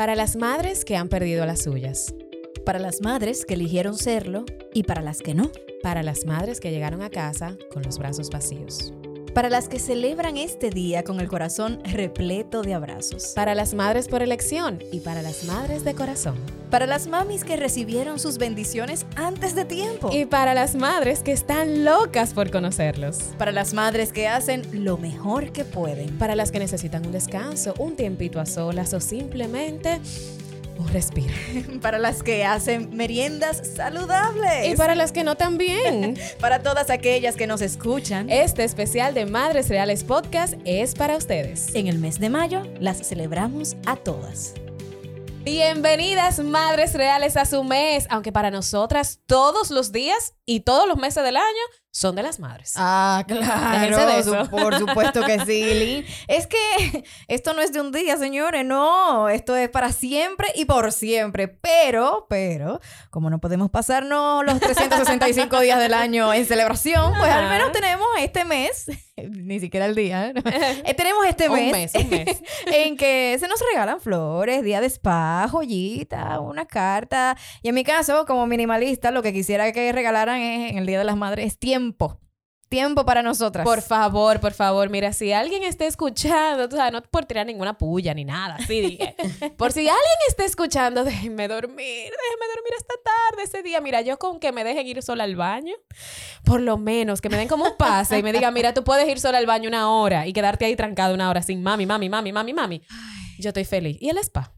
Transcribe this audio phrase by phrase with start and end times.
[0.00, 2.14] Para las madres que han perdido las suyas.
[2.64, 5.52] Para las madres que eligieron serlo y para las que no.
[5.82, 8.94] Para las madres que llegaron a casa con los brazos vacíos.
[9.34, 13.32] Para las que celebran este día con el corazón repleto de abrazos.
[13.36, 16.34] Para las madres por elección y para las madres de corazón.
[16.68, 20.10] Para las mamis que recibieron sus bendiciones antes de tiempo.
[20.12, 23.18] Y para las madres que están locas por conocerlos.
[23.38, 26.18] Para las madres que hacen lo mejor que pueden.
[26.18, 30.00] Para las que necesitan un descanso, un tiempito a solas o simplemente
[30.80, 31.32] un respiro.
[31.80, 34.68] Para las que hacen meriendas saludables.
[34.68, 36.18] Y para las que no también.
[36.40, 38.28] para todas aquellas que nos escuchan.
[38.30, 41.74] Este especial de Madres Reales Podcast es para ustedes.
[41.74, 44.54] En el mes de mayo las celebramos a todas.
[45.42, 50.98] Bienvenidas, Madres Reales, a su mes, aunque para nosotras todos los días y todos los
[50.98, 51.62] meses del año
[51.92, 52.74] son de las madres.
[52.76, 54.48] Ah, claro.
[54.48, 56.04] Por supuesto que sí, Lynn.
[56.28, 59.28] Es que esto no es de un día, señores, no.
[59.28, 61.48] Esto es para siempre y por siempre.
[61.48, 67.48] Pero, pero, como no podemos pasarnos los 365 días del año en celebración, pues al
[67.48, 68.86] menos tenemos este mes,
[69.16, 74.00] ni siquiera el día, eh, tenemos este mes, un mes, en que se nos regalan
[74.00, 77.36] flores, día de spa, joyita, una carta.
[77.62, 80.98] Y en mi caso, como minimalista, lo que quisiera que regalaran es, en el Día
[80.98, 82.20] de las Madres es tiempo tiempo.
[82.68, 83.64] Tiempo para nosotras.
[83.64, 84.88] Por favor, por favor.
[84.90, 88.80] Mira, si alguien está escuchando, o sea, no por tirar ninguna puya ni nada, así
[88.80, 89.16] dije.
[89.56, 93.80] por si alguien está escuchando, déjenme dormir, déjenme dormir esta tarde, ese día.
[93.80, 95.74] Mira, yo con que me dejen ir sola al baño,
[96.44, 99.08] por lo menos, que me den como un pase y me digan, mira, tú puedes
[99.08, 102.08] ir sola al baño una hora y quedarte ahí trancado una hora sin mami, mami,
[102.08, 102.82] mami, mami, mami.
[103.40, 103.96] Yo estoy feliz.
[104.00, 104.52] ¿Y el spa?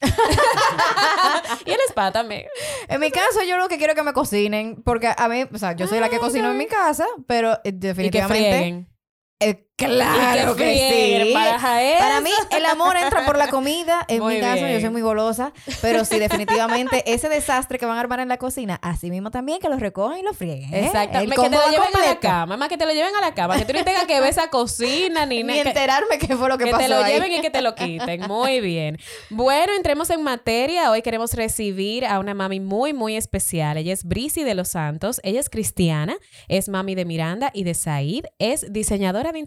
[1.66, 2.46] y el spa también.
[2.88, 5.58] En mi caso, yo lo que quiero es que me cocinen, porque a mí, o
[5.58, 8.86] sea, yo soy la que ah, cocino en mi casa, pero definitivamente...
[9.76, 11.34] Claro que, sí.
[11.34, 14.04] Para mí, el amor entra por la comida.
[14.06, 15.52] En mi caso, yo soy muy golosa.
[15.82, 19.58] Pero sí, definitivamente, ese desastre que van a armar en la cocina, así mismo también
[19.58, 20.72] que lo recojan y lo frieguen.
[20.72, 20.86] ¿eh?
[20.86, 21.34] Exactamente.
[21.34, 22.56] Que te lo lleven a la cama.
[22.56, 23.56] Más que te lo lleven a la cama.
[23.56, 26.66] Que tú no tengas que ver esa cocina ni, ni enterarme qué fue lo que,
[26.66, 26.78] pasó.
[26.78, 28.20] Que te lo lleven y que te lo quiten.
[28.28, 28.98] Muy bien.
[29.30, 30.92] Bueno, entremos en materia.
[30.92, 33.76] Hoy queremos recibir a una mami muy, muy especial.
[33.76, 35.20] Ella es Brisi de los Santos.
[35.24, 36.16] Ella es cristiana.
[36.46, 38.26] Es mami de Miranda y de Said.
[38.38, 39.40] Es diseñadora de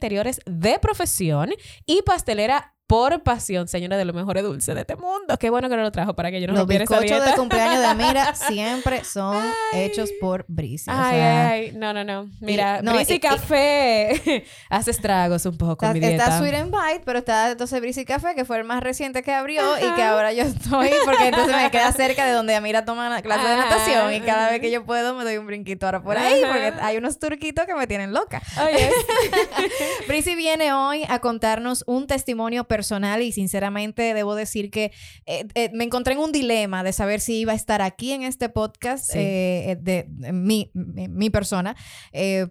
[0.45, 1.53] de profesión
[1.85, 5.37] y pastelera por pasión, señora de los mejores dulces de este mundo.
[5.37, 7.33] Qué bueno que no lo trajo para que yo no Los rompiera esa bizcochos de
[7.33, 9.43] cumpleaños de Amira siempre son
[9.73, 10.85] hechos por Brisi.
[10.87, 12.29] Ay, ay, no, no, no.
[12.39, 16.23] Mira, Brisi Café hace estragos un poco está, mi dieta.
[16.23, 19.33] Está Sweet and Bite, pero está entonces Brisi Café, que fue el más reciente que
[19.33, 23.21] abrió y que ahora yo estoy, porque entonces me queda cerca de donde Amira toma
[23.21, 26.17] clase de natación y cada vez que yo puedo me doy un brinquito ahora por
[26.17, 28.41] ahí, porque hay unos turquitos que me tienen loca.
[28.63, 28.91] Oye.
[30.07, 34.91] Brisi viene hoy a contarnos un testimonio personal personal y sinceramente debo decir que
[35.25, 38.21] eh, eh, me encontré en un dilema de saber si iba a estar aquí en
[38.21, 41.75] este podcast eh, de, mi, mi, persona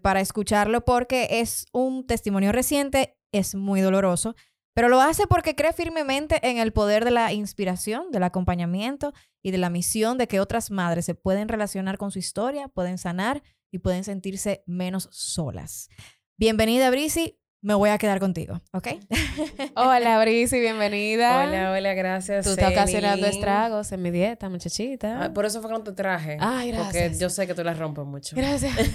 [0.03, 4.34] para escucharlo porque es un testimonio reciente, es muy doloroso.
[4.75, 9.12] Pero lo hace porque cree firmemente en el poder de la inspiración, del acompañamiento
[9.44, 12.98] y de la misión de que otras madres se pueden relacionar con su historia, pueden
[12.98, 15.88] sanar y pueden sentirse menos solas.
[16.37, 18.87] Bienvenida, Brisi me voy a quedar contigo, ¿ok?
[19.75, 21.43] Hola, Brisi, bienvenida.
[21.43, 22.44] Hola, hola, gracias.
[22.44, 25.32] Tú estás ocasionando estragos en mi dieta, muchachita.
[25.34, 26.37] Por eso fue que no te traje.
[26.38, 27.09] Ay, gracias.
[27.09, 28.37] Porque yo sé que tú las rompes mucho.
[28.37, 28.72] Gracias.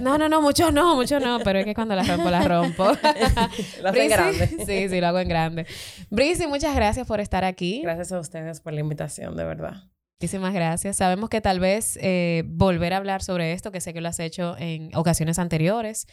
[0.00, 2.84] No, no, no, mucho no, mucho no, pero es que cuando las rompo, las rompo.
[3.82, 4.48] lo hago en grande.
[4.66, 5.66] Sí, sí, lo hago en grande.
[6.10, 7.82] Brisi, muchas gracias por estar aquí.
[7.82, 9.84] Gracias a ustedes por la invitación, de verdad.
[10.18, 10.96] Muchísimas gracias.
[10.96, 14.18] Sabemos que tal vez eh, volver a hablar sobre esto, que sé que lo has
[14.18, 16.06] hecho en ocasiones anteriores,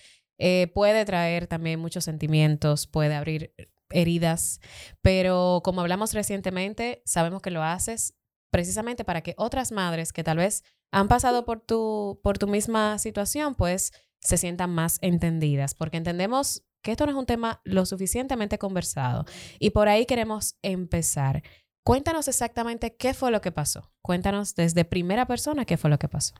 [0.45, 3.53] eh, puede traer también muchos sentimientos, puede abrir
[3.91, 4.59] heridas,
[5.01, 8.17] pero como hablamos recientemente, sabemos que lo haces
[8.51, 12.99] precisamente para que otras madres que tal vez han pasado por tu, por tu misma
[12.99, 17.85] situación, pues se sientan más entendidas, porque entendemos que esto no es un tema lo
[17.85, 19.23] suficientemente conversado
[19.59, 21.41] y por ahí queremos empezar.
[21.85, 23.93] Cuéntanos exactamente qué fue lo que pasó.
[24.01, 26.35] Cuéntanos desde primera persona qué fue lo que pasó.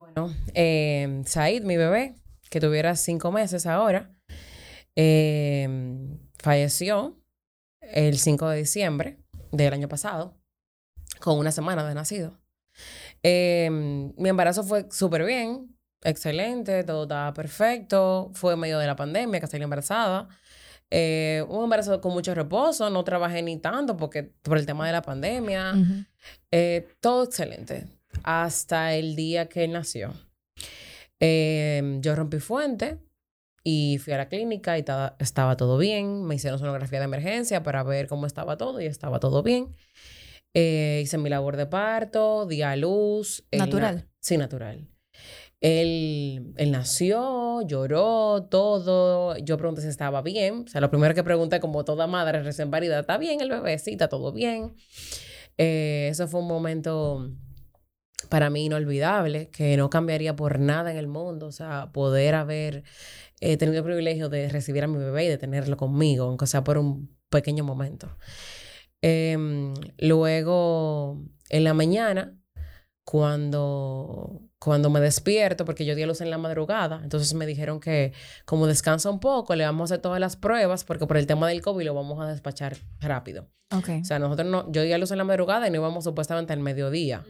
[0.00, 2.14] Bueno, eh, Said, mi bebé,
[2.50, 4.14] que tuviera cinco meses ahora,
[4.94, 7.16] em, falleció
[7.80, 9.18] el 5 de diciembre
[9.52, 10.36] del año pasado,
[11.20, 12.38] con una semana de nacido.
[13.22, 18.96] Em, mi embarazo fue súper bien, excelente, todo estaba perfecto, fue en medio de la
[18.96, 20.28] pandemia que salí embarazada.
[20.90, 24.92] Eh, un embarazo con mucho reposo, no trabajé ni tanto porque por el tema de
[24.92, 25.74] la pandemia.
[26.50, 27.86] Eh, todo excelente
[28.22, 30.12] hasta el día que nació.
[31.20, 32.98] Em, yo rompí fuente
[33.64, 34.84] y fui a la clínica y
[35.18, 36.24] estaba todo bien.
[36.24, 39.74] Me hicieron sonografía de emergencia para ver cómo estaba todo y estaba todo bien.
[40.54, 43.44] Eh, hice mi labor de parto, di a luz.
[43.52, 44.08] na- Natural.
[44.20, 44.88] sí, natural.
[45.60, 49.36] Él, él nació, lloró, todo.
[49.38, 50.64] Yo pregunté si estaba bien.
[50.66, 53.76] O sea, lo primero que pregunté, como toda madre recién parida, ¿está bien el bebé?
[53.78, 54.74] Sí, está todo bien.
[55.58, 57.28] Eh, eso fue un momento
[58.28, 61.46] para mí inolvidable, que no cambiaría por nada en el mundo.
[61.46, 62.84] O sea, poder haber
[63.40, 66.64] eh, tenido el privilegio de recibir a mi bebé y de tenerlo conmigo, aunque sea
[66.64, 68.16] por un pequeño momento.
[69.00, 72.36] Em, luego, en la mañana,
[73.04, 77.80] cuando, cuando me despierto, porque yo di a luz en la madrugada, entonces me dijeron
[77.80, 78.12] que
[78.44, 81.48] como descansa un poco, le vamos a hacer todas las pruebas, porque por el tema
[81.48, 83.48] del COVID lo vamos a despachar rápido.
[83.70, 83.88] Ok.
[84.02, 86.52] O sea, nosotros no, yo di a luz en la madrugada y no íbamos supuestamente
[86.52, 87.24] al mediodía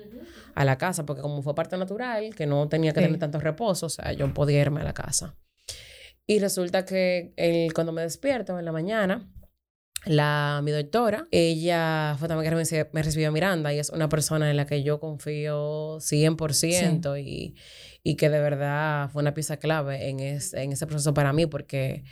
[0.55, 3.07] a la casa, porque como fue parte natural, que no tenía que Sí.
[3.07, 5.37] tener tanto reposo, o sea, yo podía irme a la casa.
[6.27, 9.31] Y resulta que el, cuando me despierto en la mañana,
[10.05, 12.55] la, mi doctora, ella fue también que
[12.93, 17.57] me, recibió- a Miranda y es una persona en la que yo confío 100% y,
[18.05, 21.47] y que de verdad fue una pieza clave en, es- en ese proceso para mí
[21.47, 22.05] porque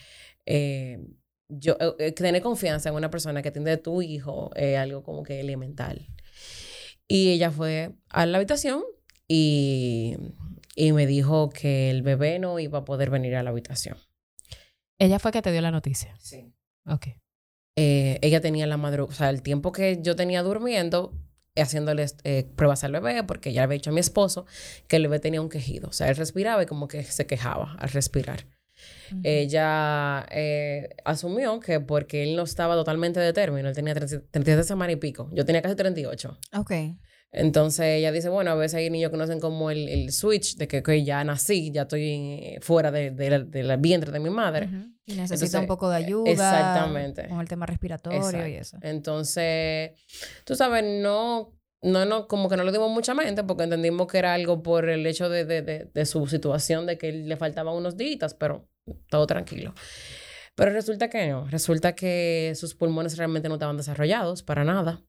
[0.46, 0.98] eh,
[1.48, 5.02] yo eh, eh, tener confianza en una persona que atiende a tu hijo es algo
[5.04, 6.08] como que elemental.
[7.08, 8.82] Y ella fue a la habitación
[9.28, 10.16] y,
[10.74, 13.98] y me dijo que el bebé no iba a poder venir a la habitación.
[14.98, 16.16] Ella fue que te dio la noticia.
[16.18, 16.52] Sí.
[16.86, 17.08] Ok.
[17.76, 21.12] Eh, ella tenía la madrugada, o sea, el tiempo que yo tenía durmiendo,
[21.54, 24.46] haciéndole eh, pruebas al bebé, porque ya le había dicho a mi esposo
[24.88, 25.88] que el bebé tenía un quejido.
[25.88, 28.46] O sea, él respiraba y como que se quejaba al respirar.
[29.22, 34.64] Ella eh, asumió que porque él no estaba totalmente de término, él tenía 30 37
[34.64, 36.38] semanas y pico, yo tenía casi 38.
[36.58, 36.72] Ok.
[37.32, 40.56] Entonces ella dice, bueno, a veces hay niños que no hacen como el, el switch
[40.56, 44.30] de que, que ya nací, ya estoy eh, fuera de, de del vientre de mi
[44.30, 44.66] madre.
[44.66, 44.76] Ujú.
[45.04, 46.30] Y necesita Entonces, un poco de ayuda.
[46.30, 47.28] exactamente.
[47.28, 48.78] Con el tema respiratorio y eso.
[48.80, 49.90] Entonces,
[50.44, 54.18] tú sabes, no, no, no, como que no le dimos mucha mente porque entendimos que
[54.18, 57.74] era algo por el hecho de, de, de, de su situación, de que le faltaban
[57.74, 58.68] unos días, pero
[59.08, 59.74] todo tranquilo.
[60.56, 65.02] Pero resulta que no, resulta que sus pulmones realmente no estaban desarrollados para nada,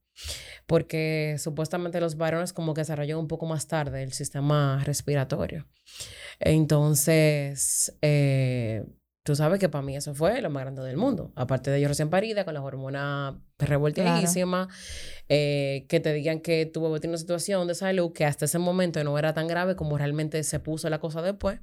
[0.66, 5.66] porque supuestamente los varones como que desarrollan un poco más tarde el sistema respiratorio.
[6.40, 8.84] Entonces, eh,
[9.24, 11.32] tú sabes que para mí eso fue lo más grande del mundo.
[11.36, 14.68] Aparte de yo recién parida, con las hormonas revolteadísimas,
[15.30, 18.60] eh, que te digan que tu bebé tiene una situación de salud que hasta ese
[18.60, 21.62] momento no era tan grave como realmente se puso la cosa después,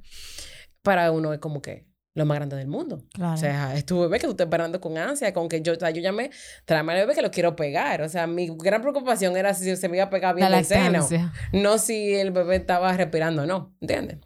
[0.80, 3.04] para uno es como que lo más grande del mundo.
[3.12, 3.34] Claro.
[3.34, 5.76] O sea, es tu bebé que tú estás esperando con ansia, con que yo, o
[5.76, 6.30] sea, yo llamé,
[6.64, 8.02] tráeme al bebé que lo quiero pegar.
[8.02, 10.64] O sea, mi gran preocupación era si se me iba a pegar bien La del
[10.64, 11.06] seno
[11.52, 14.18] no si el bebé estaba respirando o no, ¿entiendes?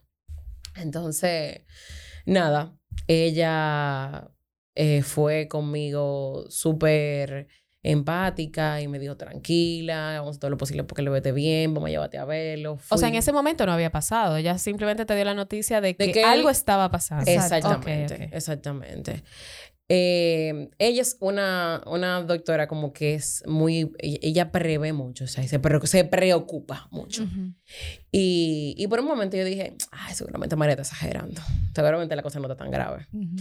[0.76, 1.62] Entonces,
[2.26, 2.76] nada,
[3.06, 4.30] ella
[4.74, 7.48] eh, fue conmigo súper
[7.82, 11.74] empática y me dijo, tranquila, vamos a hacer todo lo posible porque lo vete bien,
[11.74, 12.78] vamos a llevarte a verlo.
[12.90, 14.36] O sea, en ese momento no había pasado.
[14.36, 17.30] Ella simplemente te dio la noticia de que, De que algo él- estaba pasando.
[17.30, 18.28] Exactamente, Ok, ok.
[18.32, 19.22] exactamente.
[19.90, 25.26] Eh, ella es una, una doctora como que es muy, ella, ella prevé mucho, o
[25.28, 27.22] sea, se, pre- se preocupa mucho.
[27.22, 27.54] Ujú.
[28.12, 31.40] Y, y por un momento yo dije, ay, seguramente María está exagerando.
[31.74, 33.06] Seguramente la cosa no está tan grave.
[33.14, 33.36] Ujú.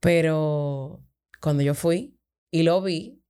[0.00, 1.02] Pero
[1.40, 2.16] cuando yo fui
[2.52, 3.20] y lo vi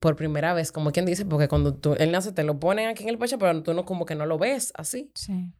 [0.00, 3.02] por primera vez, como quien dice, porque cuando tú, él nace te lo ponen aquí
[3.02, 5.10] en el pecho, pero tú no como que no lo ves así.
[5.14, 5.52] Sí.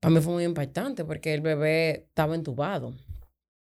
[0.00, 2.94] Para mí fue muy impactante porque el bebé estaba entubado.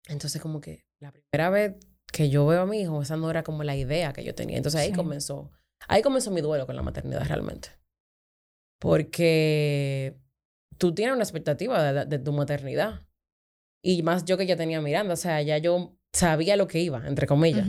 [0.07, 1.75] Entonces como que la primera vez
[2.11, 4.57] que yo veo a mi hijo, esa no era como la idea que yo tenía.
[4.57, 4.95] Entonces ahí Sí.
[4.95, 5.51] comenzó,
[5.87, 7.69] ahí comenzó mi duelo con la maternidad realmente.
[8.79, 10.17] Porque
[10.77, 13.01] tú tienes una expectativa de, de tu maternidad.
[13.83, 17.05] Y más yo que ya tenía Miranda, o sea, ya yo sabía lo que iba,
[17.07, 17.67] entre comillas.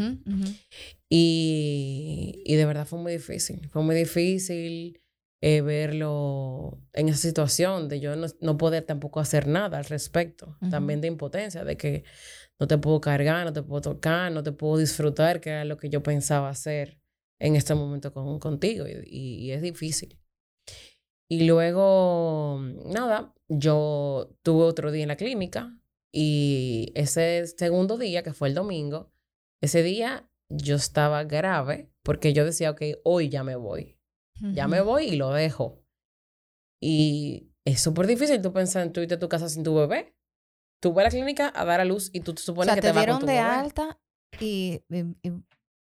[1.08, 3.68] Y, y de verdad fue muy difícil.
[3.70, 5.00] Fue muy difícil
[5.42, 10.56] eh, verlo en esa situación de yo no, no poder tampoco hacer nada al respecto.
[10.70, 12.04] También de impotencia, de que
[12.58, 15.76] no te puedo cargar, no te puedo tocar, no te puedo disfrutar, que era lo
[15.76, 16.98] que yo pensaba hacer
[17.38, 18.86] en este momento con, contigo.
[18.88, 20.18] Y, y- y es difícil.
[21.28, 25.76] Y luego, nada, yo tuve otro día en la clínica
[26.12, 29.10] y ese segundo día, que fue el domingo,
[29.62, 33.98] ese día yo estaba grave porque yo decía, ok, hoy ya me voy.
[34.52, 35.82] Ya me voy y lo dejo.
[36.80, 40.14] Y es súper difícil tú pensar en tú irte a tu casa sin tu bebé.
[40.82, 42.75] Tú vas a la clínica a dar a luz y tú te O supones sea,
[42.75, 43.44] que te te, vas dieron con tu de bebé.
[43.48, 43.98] alta
[44.38, 44.98] y, y-
[45.28, 45.30] y-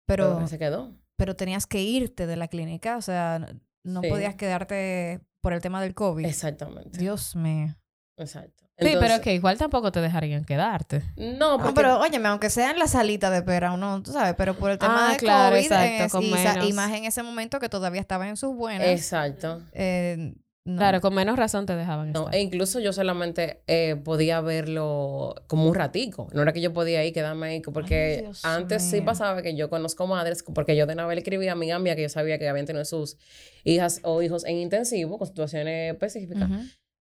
[0.06, 0.92] Pero pero, se quedó.
[1.16, 4.08] pero tenías que irte de la clínica, o sea, no- no Sí.
[4.10, 6.26] podías quedarte por el tema del COVID.
[6.26, 6.98] Exactamente.
[6.98, 7.76] Dios mío.
[8.18, 8.68] Exacto.
[8.80, 11.02] Sí, pero Entonces- que igual tampoco te dejarían quedarte.
[11.16, 14.34] No, porque No, pero óyeme, aunque sea en la salita de espera, uno, tú sabes,
[14.36, 16.92] pero por el tema Ah, de claro, COVID exacto, es- con y, sa- y más
[16.92, 18.88] en ese momento que todavía estaba en sus buenas.
[18.88, 19.62] Exacto.
[19.72, 20.76] eh, no.
[20.76, 22.34] Claro, con menos razón te dejaban No, estar.
[22.34, 26.28] e incluso yo solamente eh, podía verlo como un ratico.
[26.34, 29.70] No era que yo podía ir, quedarme ahí, porque Ay, antes sí pasaba que yo
[29.70, 32.38] conozco madres, porque yo de una vez le escribía a mi amiga que yo sabía
[32.38, 33.16] que habían tenido sus
[33.64, 36.50] hijas o hijos en intensivo, con situaciones específicas.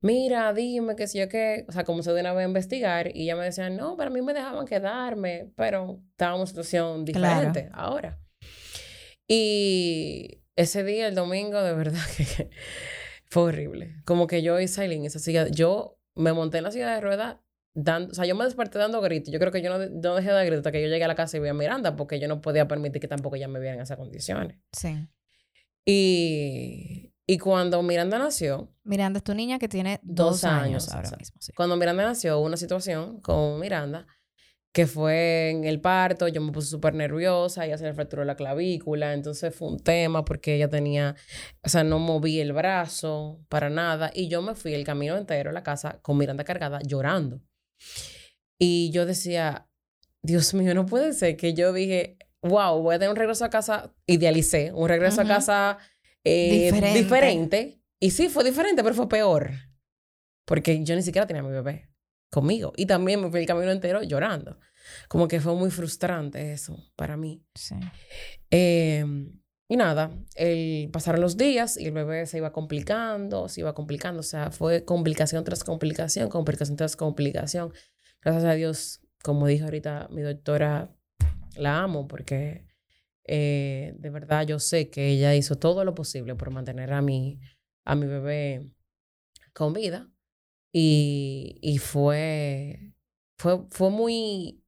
[0.05, 3.07] Mira, dime que si yo qué, o sea, como se de una vez a investigar,
[3.15, 6.63] y ella me decía, no, pero a mí me dejaban quedarme, pero estábamos en una
[6.63, 7.35] situación Claro.
[7.51, 8.19] diferente ahora.
[9.27, 12.49] Y ese día, el domingo, de verdad que
[13.25, 13.95] fue horrible.
[14.05, 17.37] Como que yo y Sailin, esa silla, yo me monté en la silla de ruedas,
[17.73, 19.33] dando, o sea, yo me desperté dando gritos.
[19.33, 21.07] Yo creo que yo no, no dejé de dar gritos hasta que yo llegué a
[21.07, 23.59] la casa y vi a Miranda, porque yo no podía permitir que tampoco ella me
[23.59, 24.59] viera en esas condiciones.
[24.71, 25.07] Sí.
[25.87, 30.89] Y, y cuando Miranda nació, Miranda es tu niña que tiene Dos dos, años, años,
[30.89, 31.19] ahora exacto.
[31.19, 31.37] mismo.
[31.39, 31.53] sí.
[31.53, 34.07] cuando Miranda nació, hubo una situación con Miranda
[34.75, 38.35] que fue en el parto, yo me puse súper nerviosa, ella se le fracturó la
[38.35, 41.15] clavícula, entonces fue un tema porque ella tenía,
[41.63, 45.51] o sea, no moví el brazo para nada y yo me fui el camino entero
[45.51, 47.39] a la casa con Miranda cargada llorando.
[48.59, 49.69] Y yo decía,
[50.21, 53.49] Dios mío, no puede ser que yo dije, wow, voy a tener un regreso a
[53.49, 55.77] casa, idealicé, un regreso a casa
[56.25, 56.99] eh, Diferente.
[56.99, 57.81] diferente.
[57.99, 59.51] Y sí, fue diferente, pero fue peor.
[60.45, 61.89] Porque yo ni siquiera tenía a mi bebé
[62.29, 62.73] conmigo.
[62.75, 64.59] Y también me fui el camino entero llorando.
[65.07, 67.43] Como que fue muy frustrante eso para mí.
[67.55, 67.75] Sí.
[68.51, 69.05] Eh,
[69.67, 74.19] y nada, el, pasaron los días y el bebé se iba complicando, se iba complicando.
[74.19, 77.73] O sea, fue complicación tras complicación, complicación tras complicación.
[78.21, 80.95] Gracias a Dios, como dijo ahorita mi doctora,
[81.55, 82.65] la amo porque
[83.27, 87.39] eh, de verdad yo sé que ella hizo todo lo posible por mantener a mi,
[87.85, 88.71] a mi bebé
[89.53, 90.11] con vida.
[90.73, 92.93] Y, y fue,
[93.39, 94.61] fue, fue muy,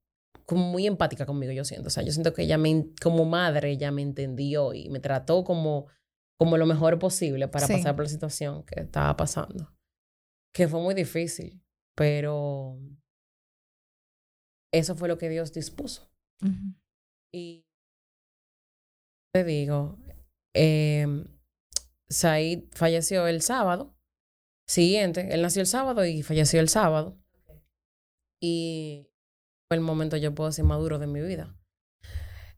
[0.46, 1.88] como muy empática conmigo, yo siento.
[1.88, 5.44] O sea, yo siento que ella me, como madre, ella me entendió y me trató
[5.44, 5.88] como,
[6.38, 7.74] como lo mejor posible para Sí.
[7.74, 9.76] pasar por la situación que estaba pasando.
[10.54, 11.62] Que fue muy difícil,
[11.94, 12.80] pero
[14.74, 16.10] eso fue lo que Dios dispuso.
[16.42, 16.74] Ujú.
[17.34, 17.66] Y
[19.38, 20.00] te digo,
[20.56, 21.06] eh,
[22.10, 23.96] Said falleció el sábado
[24.68, 25.30] siguiente.
[25.32, 27.20] Él nació el sábado y falleció el sábado.
[28.42, 29.10] Y
[29.68, 31.56] fue el momento, yo puedo decir, maduro de mi vida.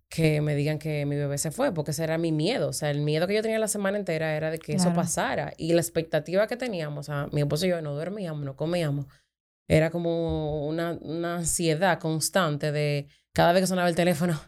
[0.09, 2.69] Que me digan que mi bebé se fue, porque ese era mi miedo.
[2.69, 5.53] O sea, el miedo que yo tenía la semana entera era de que eso pasara.
[5.57, 9.05] Y la expectativa que teníamos, o sea, mi esposo y yo no dormíamos, no comíamos.
[9.67, 14.39] Era como una, una ansiedad constante de cada vez que sonaba el teléfono,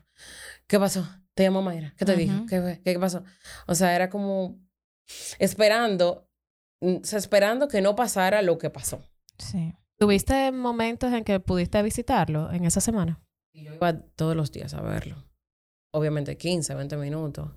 [0.67, 1.07] ¿qué pasó?
[1.41, 2.36] Te llamó Mayra, ¿qué te dijo?
[2.36, 2.45] Ujú.
[2.45, 2.81] ¿Qué, fue?
[2.83, 3.24] ¿Qué pasó?
[3.65, 4.60] O sea, era como
[5.39, 6.29] esperando,
[6.81, 9.03] mm, o sea, esperando que no pasara lo que pasó.
[9.39, 9.74] Sí.
[9.98, 13.19] ¿Tuviste momentos en que pudiste visitarlo en esa semana?
[13.55, 15.15] Yo iba todos los días a verlo.
[15.89, 17.50] Obviamente 15, 20 minutos.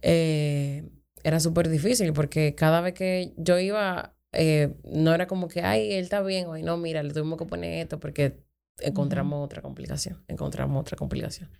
[0.00, 0.88] Eh,
[1.22, 5.92] era súper difícil porque cada vez que yo iba, eh, no era como que, ay,
[5.92, 6.62] él está bien hoy.
[6.62, 8.42] No, mira, le tuvimos que poner esto porque
[8.78, 10.24] encontramos otra complicación.
[10.28, 11.50] Encontramos otra complicación.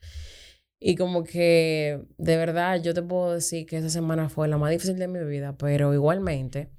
[0.84, 4.70] Y como que, de verdad, yo te puedo decir que esa semana fue la más
[4.72, 6.70] difícil de mi vida, pero igualmente,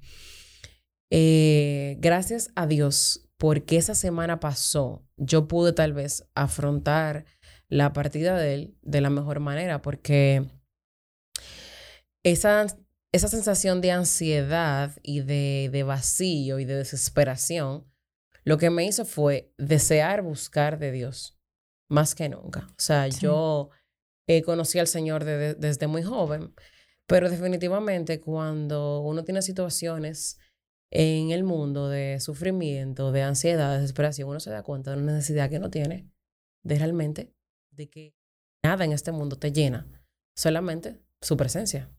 [1.10, 7.24] eh, gracias a Dios, porque esa semana pasó, yo pude tal vez afrontar
[7.68, 10.44] la partida de él de la mejor manera, porque
[12.22, 12.66] esa,
[13.12, 17.86] esa sensación de ansiedad y de, de vacío y de desesperación,
[18.44, 21.38] lo que me hizo fue desear buscar de Dios
[21.88, 22.66] más que nunca.
[22.70, 23.20] O sea, Sí.
[23.22, 23.70] yo
[24.26, 26.54] eh, conocí al Señor de- de- desde muy joven,
[27.06, 30.38] pero definitivamente cuando uno tiene situaciones
[30.90, 35.12] en el mundo de sufrimiento, de ansiedad, de desesperación, uno se da cuenta de una
[35.12, 36.08] necesidad que no tiene
[36.64, 37.34] de realmente,
[37.72, 38.14] de que
[38.64, 39.86] nada en este mundo te llena,
[40.36, 41.90] solamente su presencia.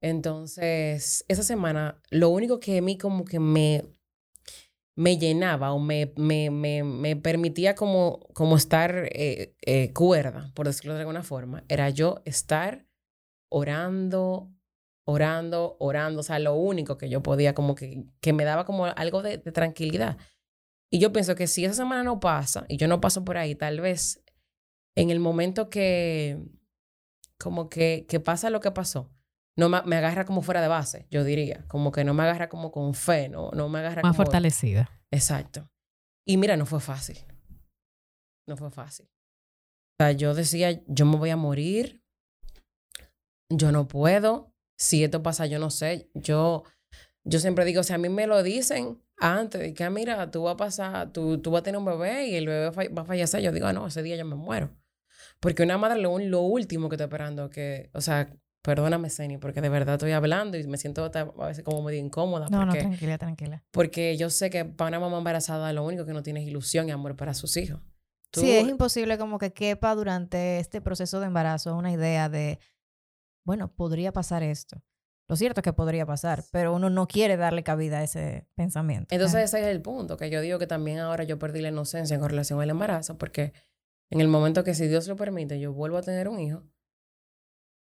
[0.00, 3.84] Entonces, esa semana, lo único que a mí como que me,
[4.98, 10.66] me llenaba o me, me, me, me permitía como, como estar eh, eh, cuerda, por
[10.66, 12.84] decirlo de alguna forma, era yo estar
[13.48, 14.50] orando,
[15.04, 18.86] orando, orando, o sea, lo único que yo podía como que, que me daba como
[18.86, 20.18] algo de, de tranquilidad.
[20.90, 23.54] Y yo pienso que si esa semana no pasa y yo no paso por ahí,
[23.54, 24.24] tal vez
[24.96, 26.42] en el momento que
[27.38, 29.12] como que, que pasa lo que pasó,
[29.58, 32.48] no me, me agarra como fuera de base, yo diría, como que no me agarra
[32.48, 34.24] como con fe, no, no me agarra Más como...
[34.24, 34.88] fortalecida.
[35.10, 35.68] Exacto.
[36.24, 37.18] Y mira, no fue fácil.
[38.46, 39.06] No fue fácil.
[39.06, 42.04] O sea, yo decía, yo me voy a morir,
[43.50, 46.62] yo no puedo, si esto pasa, yo no sé, yo,
[47.24, 50.44] yo siempre digo, si a mí me lo dicen, antes de que, ah, mira, tú
[50.44, 53.04] vas a pasar, tú, tú vas a tener un bebé y el bebé va a
[53.04, 54.70] fallecer, yo digo, ah, no, ese día yo me muero.
[55.40, 58.32] Porque una madre lo, lo último que está esperando, que, o sea,
[58.68, 62.48] perdóname, Seni, porque de verdad estoy hablando y me siento a veces como medio incómoda.
[62.50, 63.64] No, porque, no, tranquila, tranquila.
[63.70, 66.86] Porque yo sé que para una mamá embarazada lo único que no tiene es ilusión
[66.86, 67.80] y amor para sus hijos.
[68.30, 72.58] Sí, es imposible como que quepa durante este proceso de embarazo una idea de,
[73.42, 74.82] bueno, podría pasar esto.
[75.28, 79.14] Lo cierto es que podría pasar, pero uno no quiere darle cabida a ese pensamiento.
[79.14, 82.18] Entonces ese es el punto, que yo digo que también ahora yo perdí la inocencia
[82.18, 83.54] con relación al embarazo, porque
[84.10, 86.64] en el momento que si Dios lo permite, yo vuelvo a tener un hijo,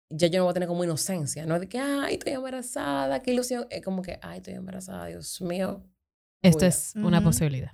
[0.10, 3.34] ya yo no voy a tener como inocencia, no de que, ay, estoy embarazada, qué
[3.34, 5.84] ilusión, es como que, ay, estoy embarazada, Dios mío.
[6.42, 7.72] Esto es una posibilidad.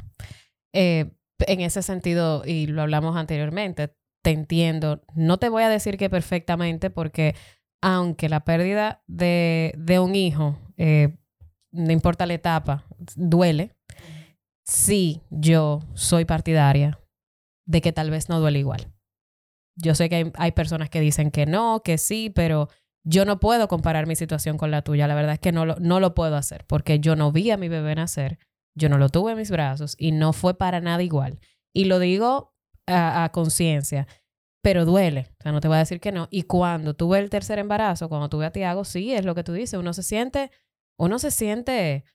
[0.74, 5.04] Eh, en ese sentido, y lo hablamos anteriormente, te entiendo.
[5.16, 7.36] No te voy a decir que perfectamente, porque
[7.82, 11.18] aunque la pérdida de, de un hijo, eh,
[11.72, 12.86] no importa la etapa,
[13.16, 13.76] duele,
[14.64, 17.00] sí yo soy partidaria
[17.66, 18.88] de que tal vez no duele igual.
[19.82, 22.70] Yo sé que hay, personas que dicen que no, que sí, pero
[23.04, 25.08] yo no puedo comparar mi situación con la tuya.
[25.08, 27.58] La verdad es que no lo, no lo puedo hacer porque yo no vi a
[27.58, 28.38] mi bebé nacer,
[28.76, 31.40] yo no lo tuve en mis brazos y no fue para nada igual.
[31.74, 32.54] Y lo digo
[32.86, 34.08] a, a conciencia
[34.62, 35.28] pero duele.
[35.40, 36.28] O sea, no te voy a decir que no.
[36.32, 39.54] Y cuando tuve el tercer embarazo, cuando tuve a Tiago, sí, es lo que tú
[39.54, 39.80] dices.
[39.80, 40.52] Uno se siente,
[40.98, 42.06] uno se siente,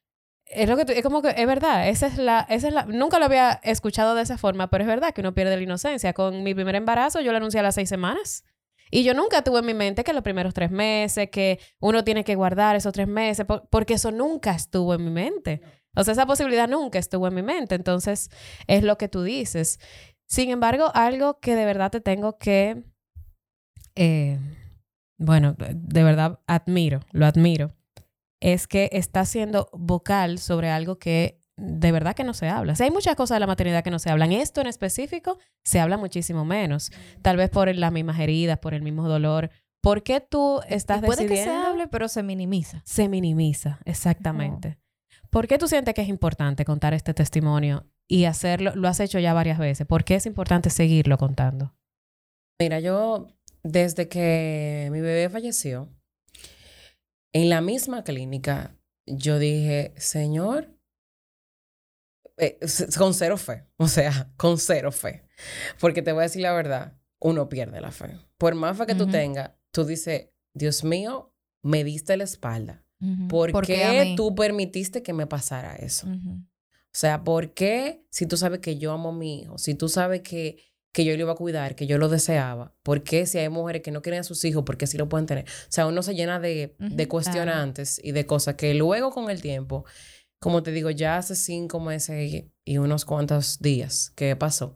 [0.46, 2.86] es lo que tú, es como que, es verdad, esa es la, esa es la,
[2.86, 6.12] nunca lo había escuchado de esa forma, pero es verdad que uno pierde la inocencia.
[6.12, 8.44] Con mi primer embarazo yo lo anuncié a las seis semanas.
[8.90, 12.22] Y yo nunca tuve en mi mente que los primeros tres meses, que uno tiene
[12.22, 15.60] que guardar esos tres meses, porque eso nunca estuvo en mi mente.
[15.96, 17.74] O sea, esa posibilidad nunca estuvo en mi mente.
[17.74, 18.30] Entonces,
[18.68, 19.80] es lo que tú dices.
[20.26, 22.84] Sin embargo, algo que de verdad te tengo que,
[23.96, 24.38] eh,
[25.18, 27.74] bueno, de verdad admiro, lo admiro,
[28.40, 32.74] es que está siendo vocal sobre algo que de verdad que no se habla.
[32.74, 34.32] O sea, hay muchas cosas de la maternidad que no se hablan.
[34.32, 36.92] Esto en específico se habla muchísimo menos.
[37.22, 39.50] Tal vez por las mismas heridas, por el mismo dolor.
[39.80, 41.52] ¿Por qué tú estás puede decidiendo?
[41.52, 42.82] que se hable, pero se minimiza.
[42.84, 44.78] Se minimiza, exactamente.
[45.30, 49.18] ¿Por qué tú sientes que es importante contar este testimonio y hacerlo, lo has hecho
[49.18, 49.86] ya varias veces.
[49.86, 51.75] ¿Por qué es importante seguirlo contando?
[52.60, 53.28] Mira, yo
[53.62, 55.88] desde que mi bebé falleció,
[57.36, 60.75] en la misma clínica, yo dije, Señor,
[62.38, 62.58] eh,
[62.96, 65.28] con cero fe, o sea, con cero fe.
[65.78, 68.18] Porque te voy a decir la verdad, uno pierde la fe.
[68.38, 72.86] Por más fe que tú tengas, tú dices, Dios mío, me diste la espalda.
[73.28, 76.06] ¿Por, qué, tú permitiste que me pasara eso?
[76.08, 79.90] O sea, ¿por qué si tú sabes que yo amo a mi hijo, si tú
[79.90, 80.56] sabes que,
[80.97, 83.82] que yo lo iba a cuidar, que yo lo deseaba, ¿por qué si hay mujeres
[83.82, 85.45] que no quieren a sus hijos, por qué sí lo pueden tener?
[85.45, 89.43] O sea, uno se llena de, de cuestionantes y de cosas que luego con el
[89.43, 89.85] tiempo,
[90.39, 94.75] como te digo, ya hace cinco meses y unos cuantos días que pasó.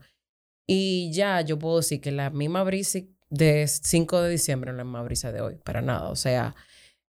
[0.66, 2.98] Y ya yo puedo decir que la misma brisa
[3.30, 6.10] de 5 de diciembre no es la misma brisa de hoy, para nada.
[6.10, 6.54] O sea,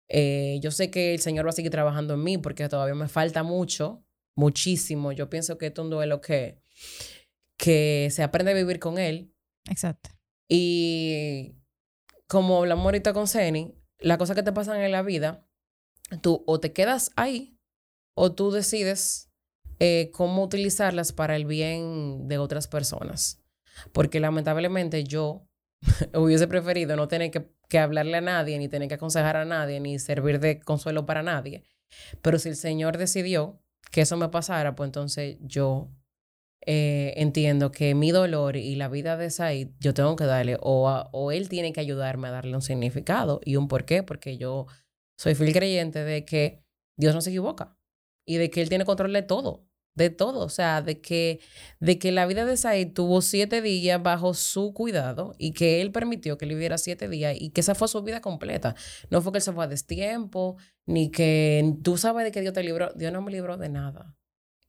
[0.08, 3.08] eh, yo sé que el Señor va a seguir trabajando en mí porque todavía me
[3.08, 4.02] falta mucho
[4.34, 5.12] muchísimo.
[5.12, 6.58] Yo pienso que esto es un duelo que,
[7.64, 9.32] que se aprende a vivir con él.
[9.70, 10.10] Exacto.
[10.50, 11.54] Y
[12.28, 15.48] como hablamos ahorita con Ceni, las cosas que te pasan en la vida,
[16.20, 17.58] tú o te quedas ahí
[18.14, 19.32] o tú decides
[19.78, 23.42] eh, cómo utilizarlas para el bien de otras personas.
[23.92, 25.48] Porque lamentablemente yo
[26.14, 29.80] hubiese preferido no tener que, que, hablarle a nadie, ni tener que aconsejar a nadie,
[29.80, 31.64] ni servir de consuelo para nadie.
[32.20, 33.58] Pero si el Señor decidió
[33.90, 35.88] que eso me pasara, pues entonces yo
[36.66, 41.08] eh, entiendo que mi dolor y la vida de Said, yo tengo que darle, o,
[41.12, 44.66] o él tiene que ayudarme a darle un significado y un porqué, porque yo
[45.18, 46.64] soy fiel creyente de que
[46.96, 47.76] Dios no se equivoca
[48.26, 51.40] y de que Él tiene control de todo de todo, o sea, de que,
[51.80, 55.92] de que la vida de Said tuvo siete días bajo su cuidado y que él
[55.92, 58.74] permitió que él viviera siete días y que esa fue su vida completa.
[59.10, 62.52] No fue que él se fue a destiempo, ni que tú sabes de que Dios
[62.54, 64.16] te libró, Dios no me libró de nada.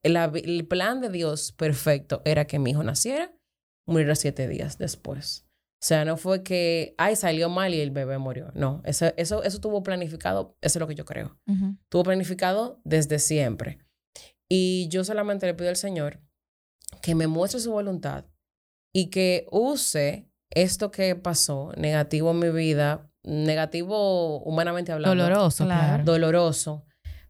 [0.05, 3.33] El, el plan de Dios perfecto era que mi hijo naciera,
[3.87, 5.45] muriera siete días después.
[5.81, 8.51] O sea, no fue que, ay, salió mal y el bebé murió.
[8.53, 11.37] No, eso, eso, eso tuvo planificado, eso es lo que yo creo.
[11.89, 13.79] Tuvo planificado desde siempre.
[14.47, 16.21] Y yo solamente le pido al Señor
[17.01, 18.25] que me muestre su voluntad
[18.93, 25.23] y que use esto que pasó negativo en mi vida, negativo humanamente hablando.
[25.23, 26.03] Doloroso, claro.
[26.03, 26.85] Doloroso,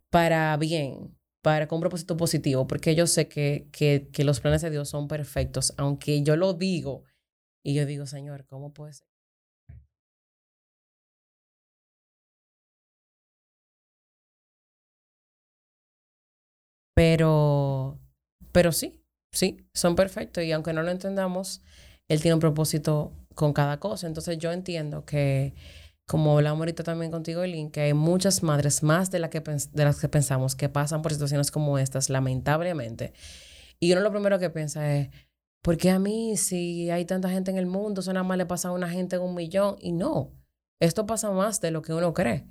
[0.09, 4.63] para bien, para con un propósito positivo, porque yo sé que, que, que los planes
[4.63, 7.03] de Dios son perfectos, aunque yo lo digo
[7.63, 9.07] y yo digo, Señor, ¿cómo puede ser?
[16.95, 17.99] Pero,
[18.51, 21.61] pero sí, sí, son perfectos y aunque no lo entendamos,
[22.07, 24.07] él tiene un propósito con cada cosa.
[24.07, 25.53] Entonces yo entiendo que,
[26.07, 29.83] como hablamos ahorita también contigo, Eileen, que hay muchas madres, más de, la que, de
[29.83, 33.13] las que pensamos, que pasan por situaciones como estas, lamentablemente.
[33.79, 35.09] Y uno lo primero que piensa es,
[35.63, 38.45] ¿por qué a mí si hay tanta gente en el mundo, eso nada más le
[38.45, 39.77] pasa a una gente en un millón?
[39.79, 40.31] Y no,
[40.79, 42.45] esto pasa más de lo que uno cree.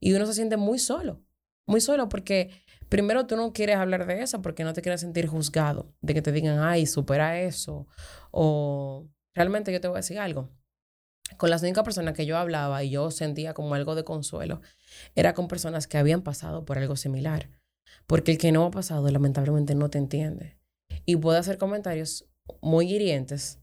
[0.00, 1.22] Y uno se siente muy solo,
[1.66, 2.50] muy solo porque
[2.88, 6.22] primero tú no quieres hablar de eso porque no te quieres sentir juzgado, de que
[6.22, 7.86] te digan, ay, supera eso.
[8.32, 10.50] O realmente yo te voy a decir algo.
[11.36, 14.60] Con las únicas personas que yo hablaba y yo sentía como algo de consuelo,
[15.14, 17.50] era con personas que habían pasado por algo similar.
[18.06, 20.58] Porque el que no ha pasado, lamentablemente, no te entiende.
[21.04, 22.26] Y puede hacer comentarios
[22.62, 23.60] muy hirientes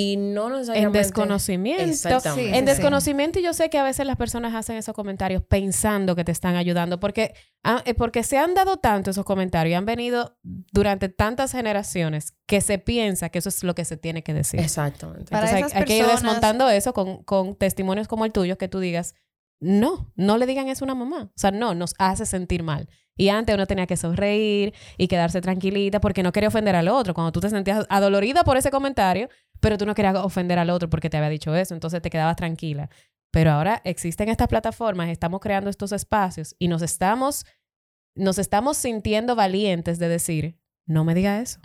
[0.00, 0.96] y no necesariamente...
[0.96, 1.82] En desconocimiento.
[1.82, 2.56] Exactamente.
[2.56, 6.22] en desconocimiento y yo sé que a veces las personas hacen esos comentarios pensando que
[6.22, 7.34] te están ayudando porque,
[7.64, 12.36] ah, eh, porque se han dado tanto esos comentarios y han venido durante tantas generaciones
[12.46, 14.60] que se piensa que eso es lo que se tiene que decir.
[14.60, 15.34] Exactamente.
[15.34, 19.16] Entonces hay, que ir desmontando eso con, con testimonios como el tuyo que tú digas,
[19.58, 21.24] no, no le digan eso a una mamá.
[21.24, 22.88] O sea, no, nos hace sentir mal.
[23.18, 27.12] Y antes uno tenía que sonreír y quedarse tranquilita porque no quería ofender al otro.
[27.14, 29.28] Cuando tú te sentías adolorida por ese comentario,
[29.60, 32.36] pero tú no querías ofender al otro porque te había dicho eso, entonces te quedabas
[32.36, 32.90] tranquila.
[33.30, 37.44] Pero ahora existen estas plataformas, estamos creando estos espacios y nos estamos,
[38.14, 41.60] nos estamos sintiendo valientes de decir, no me diga eso.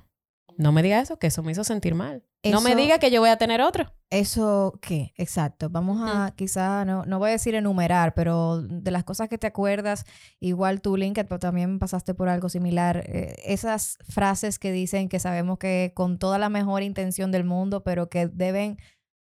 [0.58, 2.24] No me diga eso, que eso me hizo sentir mal.
[2.44, 3.92] no me diga que yo voy a tener otro.
[4.10, 5.14] Eso, ¿qué?
[5.18, 5.70] Exacto.
[5.70, 9.48] Vamos a, quizá, no, no voy a decir enumerar, pero de las cosas que te
[9.48, 10.06] acuerdas,
[10.40, 13.04] igual tú, Linked, pero también pasaste por algo similar.
[13.08, 17.84] Eh, esas frases que dicen que sabemos que con toda la mejor intención del mundo,
[17.84, 18.78] pero que deben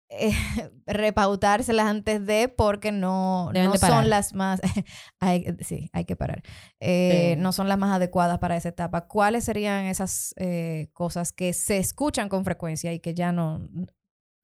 [0.10, 0.32] eh,
[0.88, 4.60] repautárselas antes de porque no, no son las más
[5.20, 6.42] hay, sí hay que parar.
[6.80, 9.08] Eh, no son las más adecuadas para esa etapa.
[9.08, 13.68] Cuáles serían esas eh, cosas que se escuchan con frecuencia y que ya no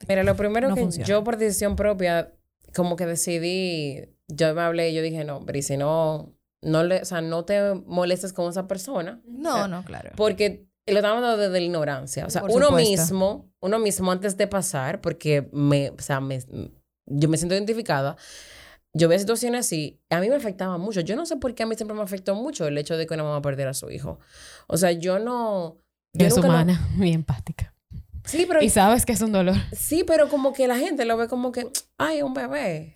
[0.07, 2.33] mira lo primero que yo por decisión propia
[2.75, 7.05] como que decidí yo me hablé y yo dije no si no no le o
[7.05, 10.11] sea no te molestes con esa persona no no claro.
[10.17, 12.25] porque lo estamos hablando desde la ignorancia.
[12.25, 16.39] O sea, uno mismo, uno mismo antes de pasar, porque me, o sea, me,
[17.07, 18.15] yo me siento identificada,
[18.93, 21.01] yo veo situaciones así, a mí me afectaba mucho.
[21.01, 23.13] Yo no sé por qué a mí siempre me afectó mucho el hecho de que
[23.13, 24.19] una mamá perdiera a su hijo.
[24.67, 25.77] O sea, yo no...
[26.13, 27.73] Yo es humana, muy empática.
[28.23, 28.61] Sí, pero...
[28.61, 29.55] Y sabes que es un dolor.
[29.73, 31.67] Sí, pero como que la gente lo ve como que,
[31.97, 32.95] ay, un bebé.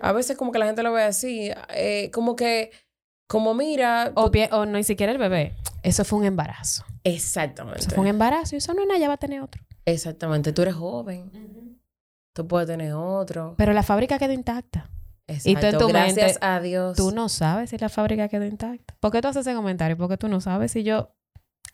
[0.00, 2.70] A veces como que la gente lo ve así, eh, como que,
[3.26, 4.12] como mira...
[4.14, 5.54] O, o no, ni siquiera el bebé.
[5.82, 6.84] Eso fue un embarazo.
[7.04, 7.80] Exactamente.
[7.80, 9.62] Eso fue un embarazo y eso no es nada, ya va a tener otro.
[9.84, 10.52] Exactamente.
[10.52, 11.30] Tú eres joven.
[12.34, 13.54] Tú puedes tener otro.
[13.56, 14.90] Pero la fábrica quedó intacta.
[15.28, 15.50] Exacto.
[15.50, 16.96] Y tú en tu Gracias a Dios.
[16.96, 18.96] Tú no sabes si la fábrica quedó intacta.
[19.00, 19.96] ¿Por qué tú haces ese comentario?
[19.96, 21.14] Porque tú no sabes si yo...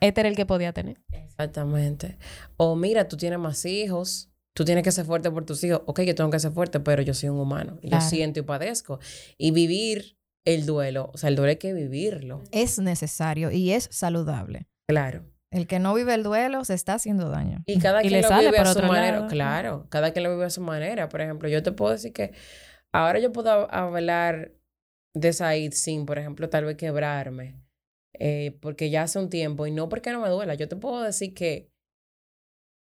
[0.00, 1.00] Este era el que podía tener.
[1.10, 2.18] Exactamente.
[2.56, 4.30] O mira, tú tienes más hijos.
[4.54, 5.82] Tú tienes que ser fuerte por tus hijos.
[5.86, 7.78] Ok, yo tengo que ser fuerte, pero yo soy un humano.
[7.82, 8.98] Yo siento y padezco.
[9.38, 12.42] Y vivir el duelo, o sea, el duelo hay que vivirlo.
[12.50, 14.66] Es necesario y es saludable.
[14.88, 15.24] Claro.
[15.50, 17.62] El que no vive el duelo se está haciendo daño.
[17.66, 19.26] Y cada quien lo vive a su manera.
[19.26, 21.10] Claro, cada quien lo vive a su manera.
[21.10, 22.32] Por ejemplo, yo te puedo decir que
[22.90, 24.52] ahora yo puedo hablar
[25.14, 27.60] de Said sin, por ejemplo, tal vez quebrarme.
[28.18, 31.02] Eh, porque ya hace un tiempo, y no porque no me duela, yo te puedo
[31.02, 31.70] decir que,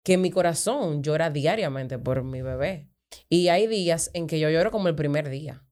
[0.04, 2.90] que mi corazón llora diariamente por mi bebé.
[3.28, 5.66] Y hay días en que yo lloro como el primer día.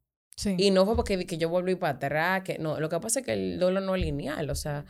[0.58, 3.26] Y no fue porque que yo y para atrás, que no, lo que pasa es
[3.26, 4.86] que el dolor no es lineal, o sea,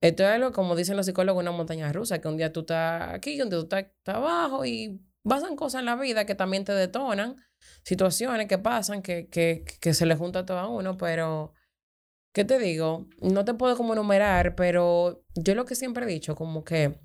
[0.00, 3.14] esto es algo, como dicen los psicólogos, una montaña rusa, que un día tú estás
[3.14, 6.72] aquí, un día tú estás, abajo y pasan cosas en la vida que también te
[6.72, 7.36] detonan,
[7.82, 11.52] situaciones que pasan, que, que, que se le junta a todo uno, pero,
[12.32, 13.06] ¿qué te digo?
[13.20, 17.00] No te puedo como enumerar, pero yo lo que siempre he dicho, como que,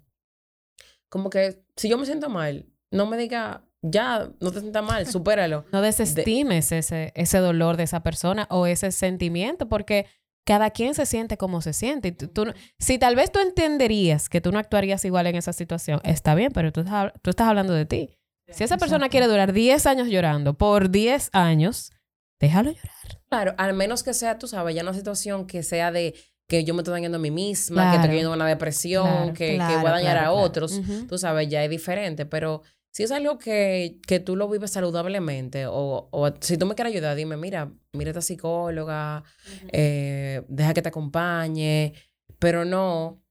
[1.10, 5.08] como que si yo me siento mal, no me diga, ya, no te sientas mal,
[5.08, 5.66] supéralo.
[5.72, 10.08] No desestimes ese, ese dolor de esa persona o ese sentimiento, porque
[10.46, 12.10] cada quien se siente como se siente.
[12.10, 16.02] Y tú, si tal vez tú entenderías que tú no actuarías igual en esa situación,
[16.04, 16.84] está bien, pero tú,
[17.22, 18.18] tú estás hablando de ti.
[18.50, 21.92] Si esa persona quiere durar 10 años llorando por 10 años,
[22.40, 23.22] déjalo llorar.
[23.30, 26.16] Claro, al menos que sea, tú sabes, ya una situación que sea de
[26.50, 29.78] que yo me estoy dañando a mí misma, que estoy teniendo una depresión, que, que,
[29.78, 34.00] voy a dañar a otros, tú sabes, ya es diferente, pero si es algo que,
[34.06, 38.12] que tú lo vives saludablemente o, o, si tú me quieres ayudar, dime, mira, mira
[38.12, 39.24] esta psicóloga,
[39.72, 41.94] eh, deja que te acompañe,
[42.38, 43.22] pero no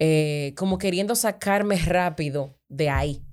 [0.00, 3.24] eh, como queriendo sacarme rápido de ahí.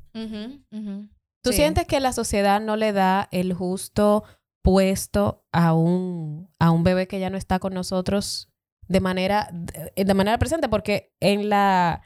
[1.44, 4.24] ¿Tú sientes que la sociedad no le da el justo
[4.62, 8.52] puesto a un, a un bebé que ya no está con nosotros
[8.88, 9.50] de manera,
[9.96, 12.02] de manera presente, porque en la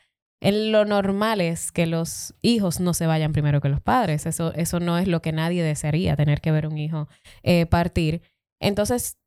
[0.51, 4.25] lo normal es que los hijos no se vayan primero que los padres.
[4.25, 7.07] Eso, eso no es lo que nadie desearía, tener que ver un hijo
[7.43, 8.21] eh, partir.
[8.61, 9.17] Entonces,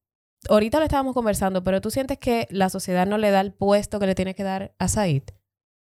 [0.48, 3.98] ahorita lo estábamos conversando, pero tú sientes que la sociedad no le da el puesto
[3.98, 5.24] que le tiene que dar a Said.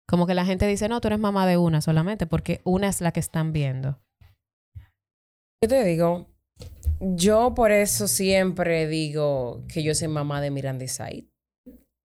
[0.09, 3.01] Como que la gente dice, no, tú eres mamá de una solamente, porque una es
[3.01, 3.99] la que están viendo.
[5.63, 6.29] Yo te digo,
[7.01, 11.25] yo por eso siempre digo que yo soy mamá de Miranda y Said.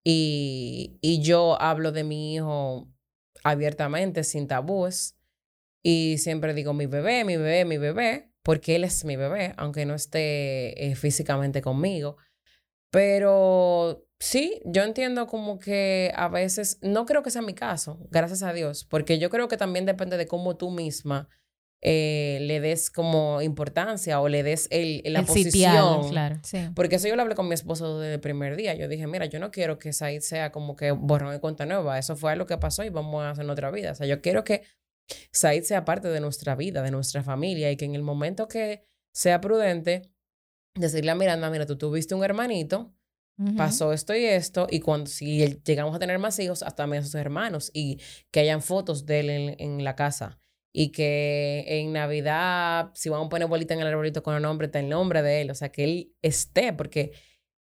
[0.04, 2.91] Y, y yo hablo de mi hijo
[3.44, 5.18] abiertamente, sin tabúes.
[5.84, 9.86] Y siempre digo mi bebé, mi bebé, mi bebé, porque él es mi bebé, aunque
[9.86, 12.18] no esté eh, físicamente conmigo.
[12.92, 18.44] Pero sí, yo entiendo como que a veces, no creo que sea mi caso, gracias
[18.44, 21.30] a Dios, porque yo creo que también depende de cómo tú misma
[21.82, 26.10] eh, le des como importancia o le des el, la posición.
[26.10, 26.40] claro.
[26.76, 28.76] Porque eso yo lo hablé con mi esposo desde el primer día.
[28.76, 31.98] Yo dije, mira, yo no quiero que Said sea como que borrón de cuenta nueva.
[31.98, 33.92] Eso fue lo que pasó y vamos a hacer otra vida.
[33.92, 34.64] O sea, yo quiero que
[35.32, 38.84] Said sea parte de nuestra vida, de nuestra familia y que en el momento que
[39.14, 40.12] sea prudente,
[40.76, 42.94] decirle a Miranda, mira, tú tuviste un hermanito,
[43.58, 47.06] pasó esto y esto, y cuando si llegamos a tener más hijos, hasta también a
[47.06, 50.40] sus hermanos, y que hayan fotos de él en, la casa.
[50.74, 54.68] Y que en Navidad, si vamos a poner bolita en el arbolito con el nombre,
[54.68, 55.52] está el nombre de él.
[55.52, 57.12] O sea, que él esté, porque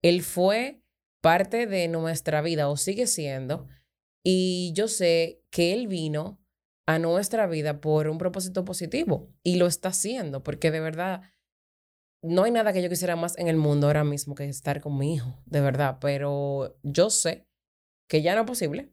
[0.01, 0.81] él fue
[1.21, 3.67] parte de nuestra vida o sigue siendo.
[4.23, 6.43] Y yo sé que él vino
[6.85, 11.21] a nuestra vida por un propósito positivo y lo está haciendo, porque de verdad
[12.21, 14.97] no hay nada que yo quisiera más en el mundo ahora mismo que estar con
[14.97, 17.47] mi hijo, de verdad, pero yo sé
[18.07, 18.92] que ya no es posible,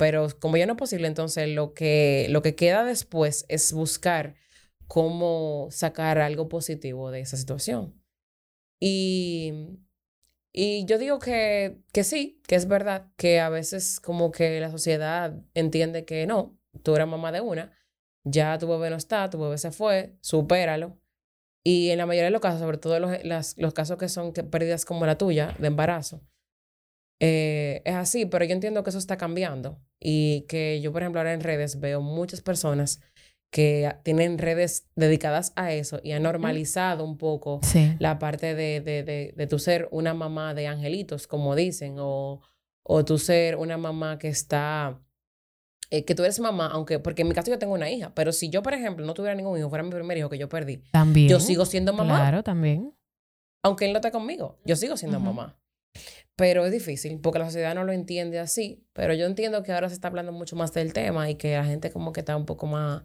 [0.00, 4.34] pero como ya no es posible, entonces lo que, lo que queda después es buscar
[4.86, 8.02] cómo sacar algo positivo de esa situación.
[8.80, 9.52] Y,
[10.54, 14.70] y yo digo que, que sí, que es verdad, que a veces como que la
[14.70, 17.76] sociedad entiende que no, tú eres mamá de una,
[18.24, 20.98] ya tu bebé no está, tu bebé se fue, supéralo
[21.62, 24.86] y en la mayoría de los casos, sobre todo los, los casos que son pérdidas
[24.86, 26.22] como la tuya, de embarazo,
[27.20, 31.20] eh, es así, pero yo entiendo que eso está cambiando y que yo, por ejemplo,
[31.20, 33.00] ahora en redes veo muchas personas
[33.52, 37.60] que tienen redes dedicadas a eso y han normalizado un poco
[37.98, 42.40] la parte de, de, de, de tu ser una mamá de angelitos, como dicen, o,
[42.82, 45.00] o tu ser una mamá que está
[45.90, 48.30] eh, que tú eres mamá, aunque, porque en mi caso yo tengo una hija, pero
[48.32, 50.84] si yo, por ejemplo, no tuviera ningún hijo, fuera mi primer hijo que yo perdí,
[50.92, 51.28] también.
[51.28, 52.20] yo sigo siendo mamá.
[52.20, 52.94] Claro, también.
[53.64, 55.59] Aunque él no esté conmigo, yo sigo siendo mamá.
[56.36, 58.86] Pero es difícil porque la sociedad no lo entiende así.
[58.92, 61.64] Pero yo entiendo que ahora se está hablando mucho más del tema y que la
[61.64, 63.02] gente como que está un poco más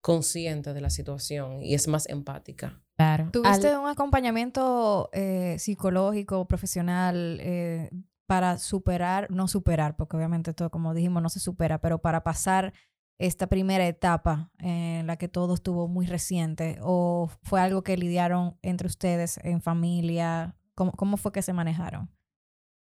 [0.00, 2.80] consciente de la situación y es más empática.
[2.96, 3.28] Claro.
[3.32, 7.90] ¿Tuviste un acompañamiento eh, psicológico, profesional, eh,
[8.28, 12.72] para superar, no superar, porque obviamente todo, como dijimos, no se supera, pero para pasar
[13.18, 16.78] esta primera etapa en la que todo estuvo muy reciente?
[16.82, 20.56] ¿O fue algo que lidiaron entre ustedes en familia?
[20.76, 22.15] ¿Cómo, cómo fue que se manejaron?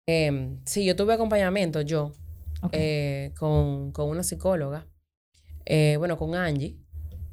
[0.06, 2.12] Eh, sí, yo tuve acompañamiento, yo,
[2.72, 4.86] eh, con, con, una psicóloga,
[5.64, 6.76] eh, bueno, con Angie.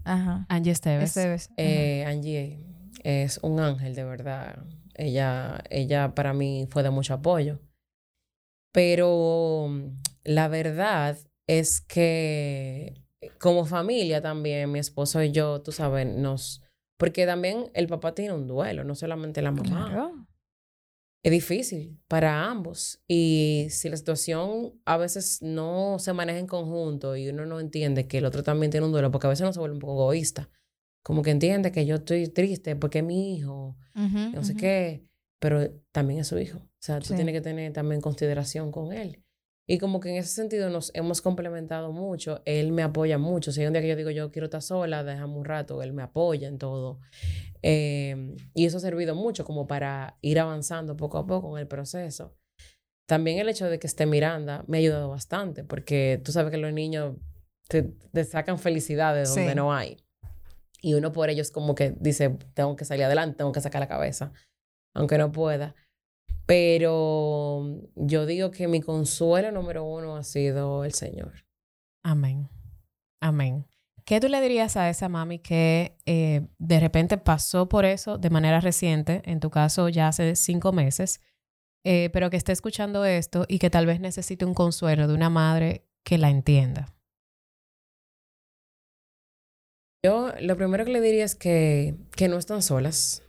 [0.03, 0.45] Ajá.
[0.49, 1.49] Angie Esteves.
[1.57, 2.59] Eh, Angie
[3.03, 4.63] es un ángel, de verdad.
[4.95, 7.59] Ella, ella para mí fue de mucho apoyo.
[8.71, 13.01] Pero mm, la verdad es que
[13.39, 16.61] como familia también, mi esposo y yo, tú sabes, nos...
[16.97, 20.27] Porque también el papá tiene un duelo, no solamente la mamá.
[21.21, 23.01] Es difícil para ambos.
[23.07, 28.07] Y si la situación a veces no se maneja en conjunto y uno no entiende
[28.07, 30.03] que el otro también tiene un duelo, porque a veces uno se vuelve un poco
[30.03, 30.49] egoísta.
[31.03, 35.71] Como que entiende que yo estoy triste porque es mi hijo, no sé qué pero
[35.91, 36.59] también es su hijo.
[36.59, 39.23] O sea, tú tienes que tener también consideración con él.
[39.65, 42.41] Y como que en ese sentido nos hemos complementado mucho.
[42.45, 43.51] Él me apoya mucho.
[43.51, 45.93] Si hay un día que yo digo, yo quiero estar sola, déjame un rato, él
[45.93, 46.99] me apoya en todo.
[47.61, 51.67] Em, y eso ha servido mucho como para ir avanzando poco a poco en el
[51.67, 52.35] proceso.
[53.07, 56.57] También el hecho de que esté Miranda me ha ayudado bastante, porque tú sabes que
[56.57, 57.15] los niños
[57.67, 57.91] te,
[58.23, 59.97] sacan felicidad de donde no hay.
[60.81, 63.87] Y uno por ellos como que dice, tengo que salir adelante, tengo que sacar la
[63.87, 64.31] cabeza
[64.93, 65.75] aunque no pueda.
[66.45, 67.63] Pero
[67.95, 71.45] yo digo que mi consuelo número uno ha sido el Señor.
[72.03, 72.49] Amén.
[73.21, 73.65] Amén.
[74.09, 78.31] ¿Qué tú le dirías a esa mami que eh, de repente pasó por eso de
[78.31, 81.21] manera reciente, en tu caso ya hace cinco meses,
[81.83, 85.29] eh, pero que esté escuchando esto y que tal vez necesite un consuelo de una
[85.29, 86.91] madre que la entienda?
[90.03, 93.21] Yo lo primero que le diría es que, que no están solas,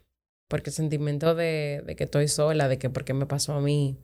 [0.49, 3.99] porque el sentimiento de, que estoy sola, de que por qué me pasó a mí,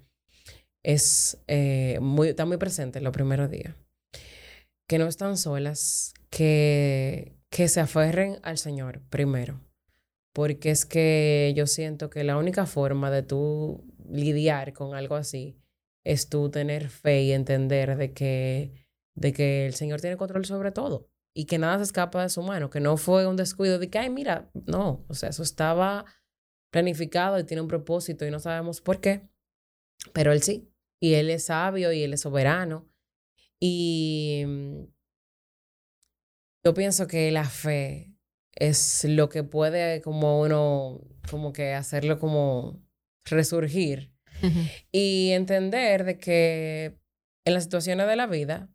[0.84, 3.74] es eh, muy, está muy presente en los primeros días.
[4.86, 9.60] Que no están solas, que, que se aferren al Señor primero.
[10.32, 15.56] Porque es que yo siento que la única forma de tú lidiar con algo así
[16.04, 18.72] es tú tener fe y entender de que,
[19.14, 22.42] de que el Señor tiene control sobre todo y que nada se escapa de su
[22.42, 26.06] mano, que no fue un descuido de que, ay, mira, no, o sea, eso estaba
[26.70, 29.28] planificado y tiene un propósito y no sabemos por qué,
[30.14, 32.88] pero Él sí, y Él es sabio y Él es soberano.
[33.60, 34.44] Y
[36.66, 38.12] yo pienso que la fe
[38.52, 41.00] es lo que puede como uno,
[41.30, 42.82] como que hacerlo como
[43.24, 44.12] resurgir
[44.90, 46.98] y entender de que
[47.44, 48.68] en las situaciones de la vida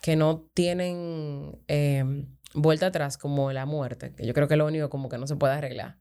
[0.00, 4.66] que no tienen em, vuelta atrás como la muerte, que yo creo que es lo
[4.66, 5.98] único como que no se puede arreglar,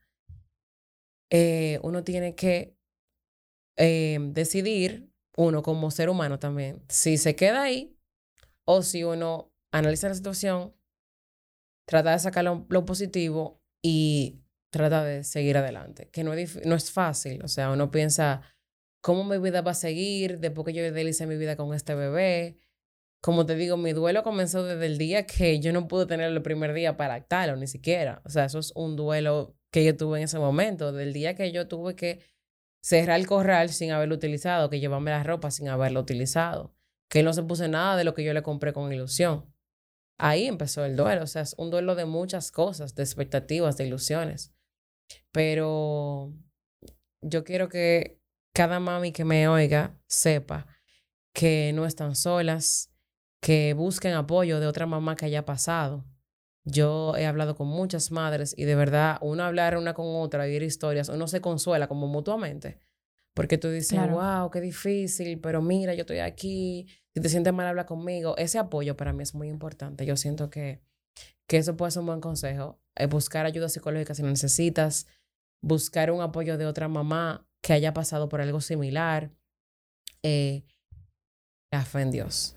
[1.29, 2.77] eh, uno tiene que
[3.75, 7.97] em, decidir, uno como ser humano también, si se queda ahí
[8.63, 10.73] o si uno analiza la situación,
[11.85, 14.41] trata de sacar lo, positivo y
[14.71, 18.41] trata de seguir adelante, que no es, no es fácil, o sea, uno piensa,
[19.01, 22.57] ¿cómo mi vida va a seguir después que yo delice mi vida con este bebé?
[23.21, 26.41] Como te digo, mi duelo comenzó desde el día que yo no pude tener el
[26.41, 28.21] primer día para actarlo, ni siquiera.
[28.25, 31.51] O sea, eso es un duelo que yo tuve en ese momento, del día que
[31.53, 32.19] yo tuve que
[32.81, 36.75] cerrar el corral sin haberlo utilizado, que llevarme la ropa sin haberlo utilizado,
[37.09, 39.52] que no se puso nada de lo que yo le compré con ilusión.
[40.25, 43.87] Ahí empezó el duelo, o sea, es un duelo de muchas cosas, de expectativas, de
[43.87, 44.53] ilusiones.
[45.33, 46.31] Pero
[47.19, 48.21] yo quiero que
[48.53, 50.65] cada mami que me oiga sepa
[51.33, 52.89] que no están solas,
[53.41, 56.05] que busquen apoyo de otra mamá que haya pasado.
[56.63, 60.63] Yo he hablado con muchas madres y de verdad uno hablar una con otra, oír
[60.63, 62.79] historias, uno se consuela como mutuamente.
[63.33, 67.67] Porque tú dices, wow, qué difícil, pero mira, yo estoy aquí, si te sientes mal,
[67.67, 68.37] habla conmigo.
[68.37, 70.05] Ese apoyo para mí es muy importante.
[70.05, 70.81] Yo siento que,
[71.47, 72.79] que eso puede ser un buen consejo.
[72.95, 75.07] Es buscar ayuda psicológica si necesitas,
[75.63, 79.31] buscar un apoyo de otra mamá que haya pasado por algo similar.
[80.21, 80.63] Eh,
[81.71, 82.55] la fe en Dios.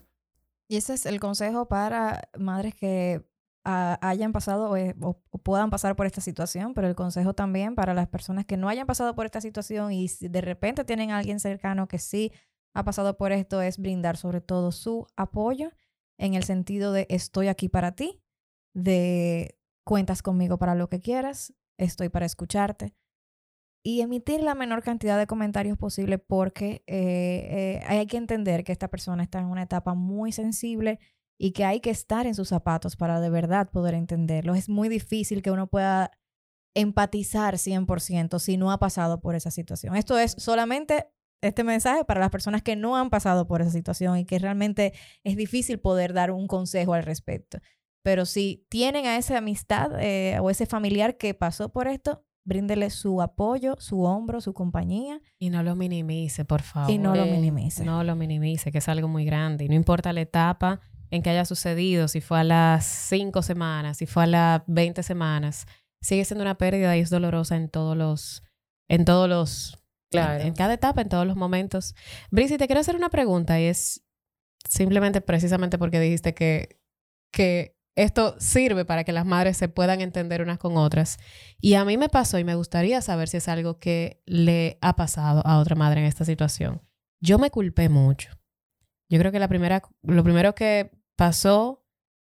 [0.69, 3.25] Y ese es el consejo para madres que
[3.67, 8.07] hayan pasado eh, o, puedan pasar por esta situación, pero el consejo también para las
[8.09, 11.41] personas que no hayan pasado por esta situación y si de repente tienen a alguien
[11.41, 12.33] cercano que sí
[12.75, 15.73] ha pasado por esto es brindar sobre todo su apoyo
[16.19, 18.23] en el sentido de estoy aquí para ti,
[18.73, 22.95] de cuentas conmigo para lo que quieras, estoy para escucharte
[23.83, 28.73] y emitir la menor cantidad de comentarios posible porque eh, eh, hay que entender que
[28.73, 31.01] esta persona está en una etapa muy sensible
[31.39, 34.55] y que hay que estar en sus zapatos para de verdad poder entenderlo.
[34.55, 36.11] Es muy difícil que uno pueda
[36.75, 39.97] empatizar 100% si no ha pasado por esa situación.
[39.97, 41.09] Esto es solamente
[41.43, 44.93] este mensaje para las personas que no han pasado por esa situación y que realmente
[45.25, 47.59] es difícil poder dar un consejo al respecto.
[48.03, 52.91] Pero si tienen a esa amistad eh, o ese familiar que pasó por esto, bríndele
[52.91, 55.21] su apoyo, su hombro, su compañía.
[55.39, 56.91] Y no lo minimice, por favor.
[56.91, 57.85] Y no lo minimice.
[57.85, 59.65] No lo minimice, que es algo muy grande.
[59.65, 63.99] Y no importa la etapa en que haya sucedido, si fue a las cinco semanas,
[63.99, 65.67] si fue a las 20 semanas,
[66.01, 68.43] sigue siendo una pérdida y es dolorosa en todos los,
[68.89, 69.79] en todos los,
[70.11, 70.43] claro.
[70.43, 71.95] en, cada etapa, en todos los momentos.
[72.31, 74.05] Brisi, te quiero hacer una pregunta y es
[74.69, 76.81] simplemente precisamente porque dijiste que,
[77.33, 81.19] que esto sirve para que las madres se puedan entender unas con otras.
[81.61, 84.97] Y a mí me pasó y me gustaría saber si es algo que le ha
[84.97, 86.83] pasado a otra madre en esta situación.
[87.21, 88.31] Yo me culpé mucho.
[89.09, 91.85] Yo creo que la primera, lo primero que pasó,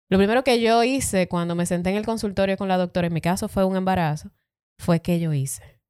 [0.08, 3.12] lo primero que yo hice cuando me senté en el consultorio con la doctora, en
[3.12, 4.30] mi caso fue un embarazo,
[4.78, 5.80] fue que yo hice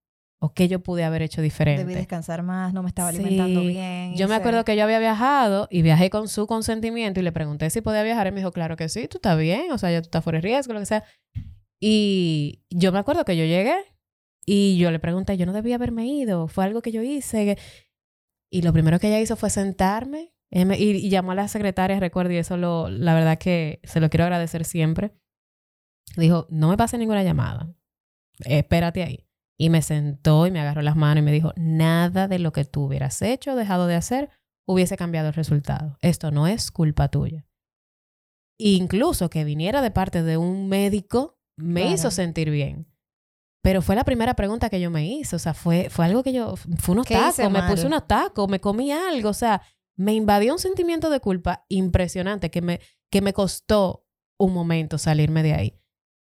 [0.43, 1.85] o que yo pude haber hecho diferente.
[1.85, 4.17] Debí descansar más, no me estaba alimentando bien.
[4.17, 7.69] Yo me acuerdo que yo había viajado y viajé con su consentimiento y le pregunté
[7.69, 10.01] si podía viajar y me dijo, claro que sí, tú estás bien, o sea, ya
[10.01, 11.05] tú estás fuera de riesgo, lo que sea.
[11.79, 13.75] Y yo me acuerdo que yo llegué
[14.47, 17.59] y yo le pregunté, yo no debía haberme ido, fue algo que yo hice.
[18.51, 22.37] Y lo primero que ella hizo fue sentarme y, llamó a la secretaria, recuerdo, y
[22.37, 25.13] eso lo, la verdad que se lo quiero agradecer siempre.
[26.17, 27.73] Dijo, no me pase ninguna llamada,
[28.41, 29.27] espérate ahí.
[29.57, 32.65] Y me sentó y me agarró las manos y me dijo, nada de lo que
[32.65, 34.31] tú hubieras hecho o dejado de hacer
[34.67, 35.99] hubiese cambiado el resultado.
[36.01, 37.47] Esto no es culpa tuya.
[38.59, 42.87] Incluso que viniera de parte de un médico me hizo sentir bien.
[43.63, 45.37] Pero fue la primera pregunta que yo me hice.
[45.37, 46.55] O sea, fue, fue algo que yo.
[46.79, 49.29] Fue unos tacos, me puse unos tacos, me comí algo.
[49.29, 49.61] O sea,
[50.01, 52.81] me invadió un sentimiento de culpa impresionante que me,
[53.11, 54.07] que me costó
[54.39, 55.79] un momento salirme de ahí.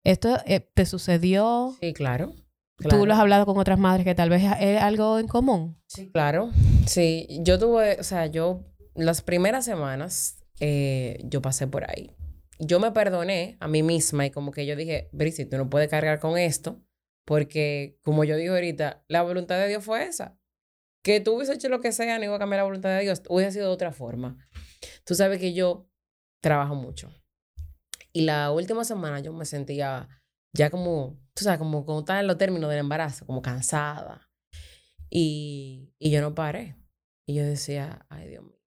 [0.04, 1.74] ¿Esto eh, te sucedió?
[1.80, 2.34] Sí, claro.
[2.76, 5.80] ¿Tú lo has hablado con otras madres que tal vez es algo en común?
[5.86, 6.50] Sí, claro.
[6.86, 8.60] Sí, yo tuve, o sea, yo
[8.94, 12.10] las primeras semanas eh, yo pasé por ahí.
[12.58, 15.88] Yo me perdoné a mí misma y como que yo dije, Brisi, tú no puedes
[15.88, 16.82] cargar con esto
[17.24, 20.38] porque, como yo digo ahorita, la voluntad de Dios fue esa.
[21.02, 23.22] Que tú hubiese hecho lo que sea, no iba a cambiar la voluntad de Dios,
[23.28, 24.38] hubiese sido de otra forma.
[25.04, 25.88] Tú sabes que yo
[26.40, 27.12] trabajo mucho.
[28.12, 30.08] Y la última semana yo me sentía
[30.54, 34.30] ya como, tú sabes, como, como estaba en los términos del embarazo, como cansada.
[35.10, 36.76] Y, y yo no paré.
[37.26, 38.60] Y yo decía, ay Dios mío,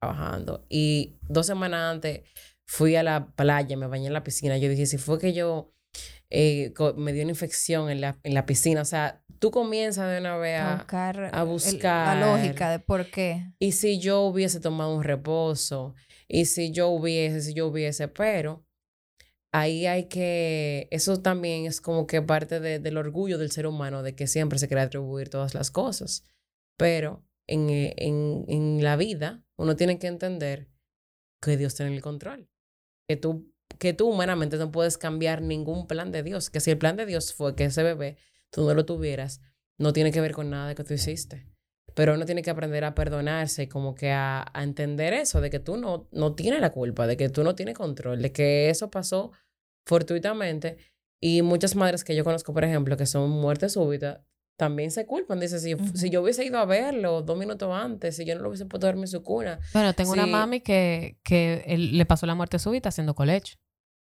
[0.00, 0.66] trabajando.
[0.68, 2.22] Y dos semanas antes
[2.66, 4.58] fui a la playa, me bañé en la piscina.
[4.58, 5.72] Yo dije, si fue que yo
[6.30, 10.18] eh, me dio una infección en la, en la piscina, o sea, tú comienzas de
[10.18, 13.52] una vez a, buscar, a buscar la lógica de por qué.
[13.58, 15.94] Y si yo hubiese tomado un reposo,
[16.28, 18.64] y si yo hubiese, si yo hubiese, pero
[19.52, 24.14] ahí hay que, eso también es como que parte del orgullo del ser humano, de
[24.14, 26.24] que siempre se quiere atribuir todas las cosas.
[26.76, 30.68] Pero en, eh, en, en la vida uno tiene que entender
[31.40, 32.48] que Dios tiene el control.
[33.08, 36.50] Que tú, que tú humanamente no puedes cambiar ningún plan de Dios.
[36.50, 38.16] Que si el plan de Dios fue que ese bebé
[38.52, 39.40] tú no lo tuvieras,
[39.78, 41.46] no tiene que ver con nada que tú hiciste.
[41.94, 45.48] Pero uno tiene que aprender a perdonarse y como que a, a, entender eso, de
[45.48, 48.68] que tú no, no tienes la culpa, de que tú no tienes control, de que
[48.68, 49.32] eso pasó
[49.86, 50.76] fortuitamente.
[51.22, 54.20] Y muchas madres que yo conozco, por ejemplo, que son muertes súbitas,
[54.56, 55.40] también se culpan.
[55.40, 58.48] Dice, si, si yo hubiese ido a verlo dos minutos antes, si yo no lo
[58.48, 59.60] hubiese podido dormir en su cuna.
[59.72, 63.56] Bueno, tengo una mami que, que le pasó la muerte súbita haciendo colecho.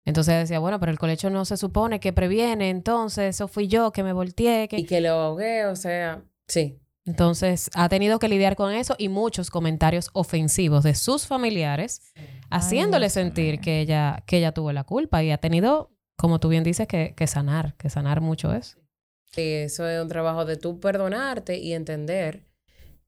[0.10, 3.92] Entonces decía, bueno, pero el colecho no se supone que previene, entonces eso fui yo
[3.92, 4.68] que me volteé.
[4.68, 4.78] Que...
[4.78, 6.80] Y que lo ahogué, o sea, sí.
[7.06, 12.12] Entonces ha tenido que lidiar con eso y muchos comentarios ofensivos de sus familiares,
[12.50, 16.64] haciéndole sentir que ella, que ella tuvo la culpa y ha tenido, como tú bien
[16.64, 18.80] dices, que, que sanar, que sanar mucho eso.
[19.32, 22.48] Sí, eso es un trabajo de tú perdonarte y entender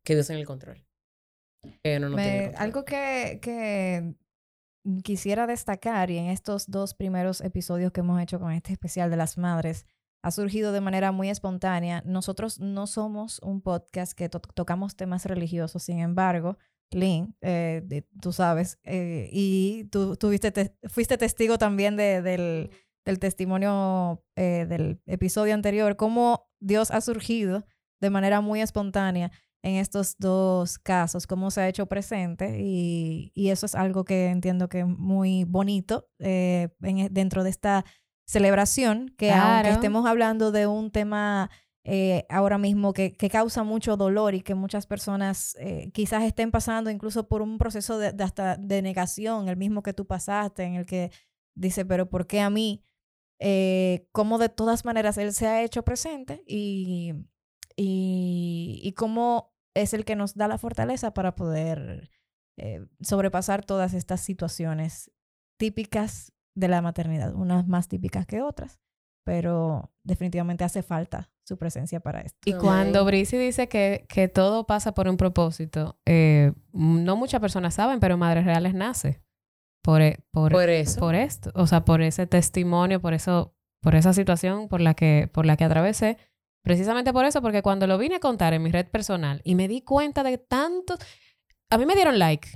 [0.04, 0.86] que Dios tiene el control.
[2.58, 4.14] Algo que, que
[5.04, 9.18] quisiera destacar y en estos dos primeros episodios que hemos hecho con este especial de
[9.18, 9.86] las madres
[10.24, 12.04] ha surgido de manera muy espontánea.
[12.06, 16.58] Nosotros no somos un podcast que tocamos temas religiosos, sin embargo,
[16.92, 22.70] Lynn, eh, tú sabes, eh, y tú tuviste fuiste testigo también de, del
[23.06, 27.66] del testimonio eh, del episodio anterior, cómo Dios ha surgido
[28.00, 29.32] de manera muy espontánea
[29.64, 34.70] en estos dos casos, cómo se ha hecho presente y, eso es algo que entiendo
[34.70, 37.86] que es muy bonito eh, e, dentro de esta
[38.26, 41.50] celebración, que aunque estemos hablando de un tema
[41.84, 45.58] eh, ahora mismo que, que, causa mucho dolor y que muchas personas
[45.94, 49.94] quizás estén pasando incluso por un proceso de, de, hasta de negación, el mismo que
[49.94, 51.12] tú pasaste, en el que
[51.56, 52.84] dice, pero ¿por qué a mí?
[53.42, 57.14] eh, cómo de todas maneras él se ha hecho presente y,
[57.76, 62.10] y, y cómo es el que nos da la fortaleza para poder
[62.58, 65.12] eh, sobrepasar todas estas situaciones
[65.58, 68.80] típicas de la maternidad, unas más típicas que otras,
[69.24, 72.38] pero definitivamente hace falta su presencia para esto.
[72.46, 77.76] Y cuando Brisi dice que, que todo pasa por un propósito, eh, no muchas personas
[77.76, 79.22] saben, pero Madres Reales nace
[79.84, 81.00] por, e, por, por, eso.
[81.00, 85.30] Por esto, o sea, por ese testimonio, por eso, por esa situación por la que,
[85.32, 86.18] por la que atravesé.
[86.64, 89.68] Precisamente por eso, porque cuando lo vine a contar en mi red personal y me
[89.68, 90.96] di cuenta de tanto,
[91.70, 92.50] a mí me dieron like.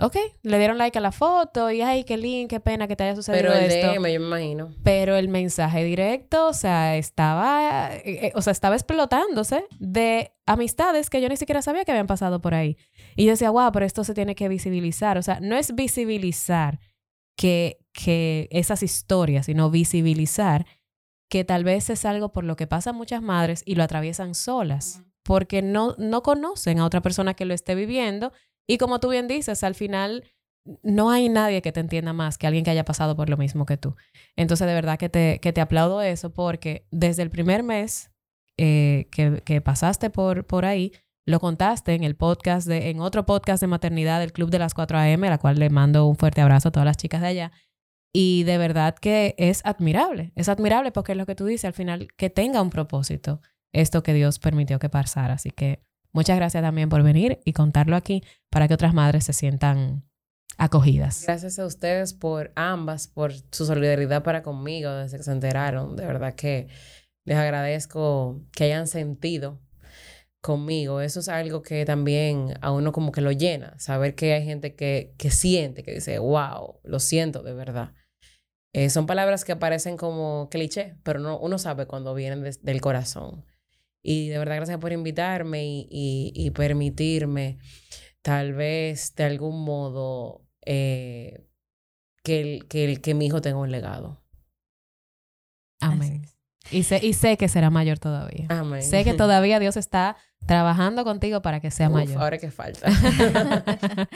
[0.00, 3.02] Ok, le dieron like a la foto y ay, qué lindo, qué pena que te
[3.02, 3.88] haya sucedido Pero el esto.
[3.88, 4.70] DM, yo me imagino.
[4.84, 11.10] Pero el mensaje directo, o sea, estaba, eh, eh, o sea, estaba explotándose de amistades
[11.10, 12.76] que yo ni siquiera sabía que habían pasado por ahí.
[13.16, 15.18] Y yo decía, wow, pero esto se tiene que visibilizar.
[15.18, 16.78] O sea, no es visibilizar
[17.36, 20.64] que, que esas historias, sino visibilizar
[21.28, 25.02] que tal vez es algo por lo que pasan muchas madres y lo atraviesan solas,
[25.22, 28.32] porque no, no conocen a otra persona que lo esté viviendo
[28.66, 30.24] y como tú bien dices, al final
[30.82, 33.64] no hay nadie que te entienda más que alguien que haya pasado por lo mismo
[33.64, 33.96] que tú.
[34.36, 38.10] Entonces, de verdad que te, que te aplaudo eso porque desde el primer mes
[38.58, 40.92] eh, que, que, pasaste por, por ahí,
[41.24, 44.74] lo contaste en el podcast, de, en otro podcast de maternidad del Club de las
[44.74, 47.28] 4 AM, a la cual le mando un fuerte abrazo a todas las chicas de
[47.28, 47.52] allá.
[48.12, 51.74] Y de verdad que es admirable, es admirable porque es lo que tú dices, al
[51.74, 53.40] final, que tenga un propósito
[53.72, 55.34] esto que Dios permitió que pasara.
[55.34, 55.82] Así que
[56.12, 60.04] Muchas gracias también por venir y contarlo aquí para que otras madres se sientan
[60.56, 61.22] acogidas.
[61.24, 65.96] Gracias a ustedes por ambas, por su solidaridad para conmigo desde que se enteraron.
[65.96, 66.68] De verdad que
[67.24, 69.60] les agradezco que hayan sentido
[70.40, 71.00] conmigo.
[71.00, 74.74] Eso es algo que también a uno como que lo llena, saber que hay gente
[74.74, 77.92] que, que siente, que dice, wow, lo siento de verdad.
[78.72, 83.44] Eh, son palabras que parecen como cliché, pero no, uno sabe cuando vienen del corazón.
[84.02, 87.58] Y de verdad, gracias por invitarme y, permitirme,
[88.22, 91.46] tal vez de algún modo, eh,
[92.22, 94.22] que, que, que mi hijo tenga un legado.
[95.80, 96.24] Amén.
[96.70, 98.46] Y sé, y sé que será mayor todavía.
[98.48, 98.82] Amén.
[98.82, 100.16] Sé que todavía Dios está
[100.46, 102.22] trabajando contigo para que sea mayor.
[102.22, 102.90] Ahora que falta.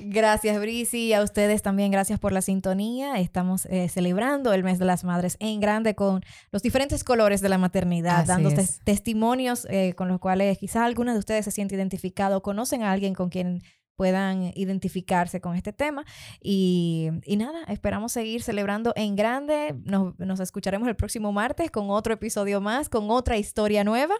[0.00, 1.06] gracias, Brisi.
[1.06, 3.18] Y a ustedes también, gracias por la sintonía.
[3.18, 6.22] Estamos eh, celebrando el mes de las madres en grande con
[6.52, 8.50] los diferentes colores de la maternidad, dando
[8.84, 13.14] testimonios eh, con los cuales quizás alguna de ustedes se siente identificado, conocen a alguien
[13.14, 13.62] con quien
[14.00, 16.06] puedan identificarse con este tema.
[16.40, 19.74] Y, nada, esperamos seguir celebrando en grande.
[19.84, 24.14] Nos, escucharemos el próximo martes con otro episodio más, con otra historia nueva.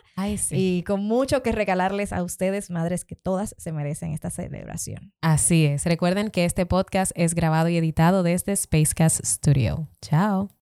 [0.51, 5.15] Y con mucho que regalarles a ustedes, madres, que todas se merecen esta celebración.
[5.23, 5.87] Así es.
[5.87, 9.89] Recuerden que este podcast es grabado y editado desde Spacecast Studio.
[10.03, 10.51] Chao.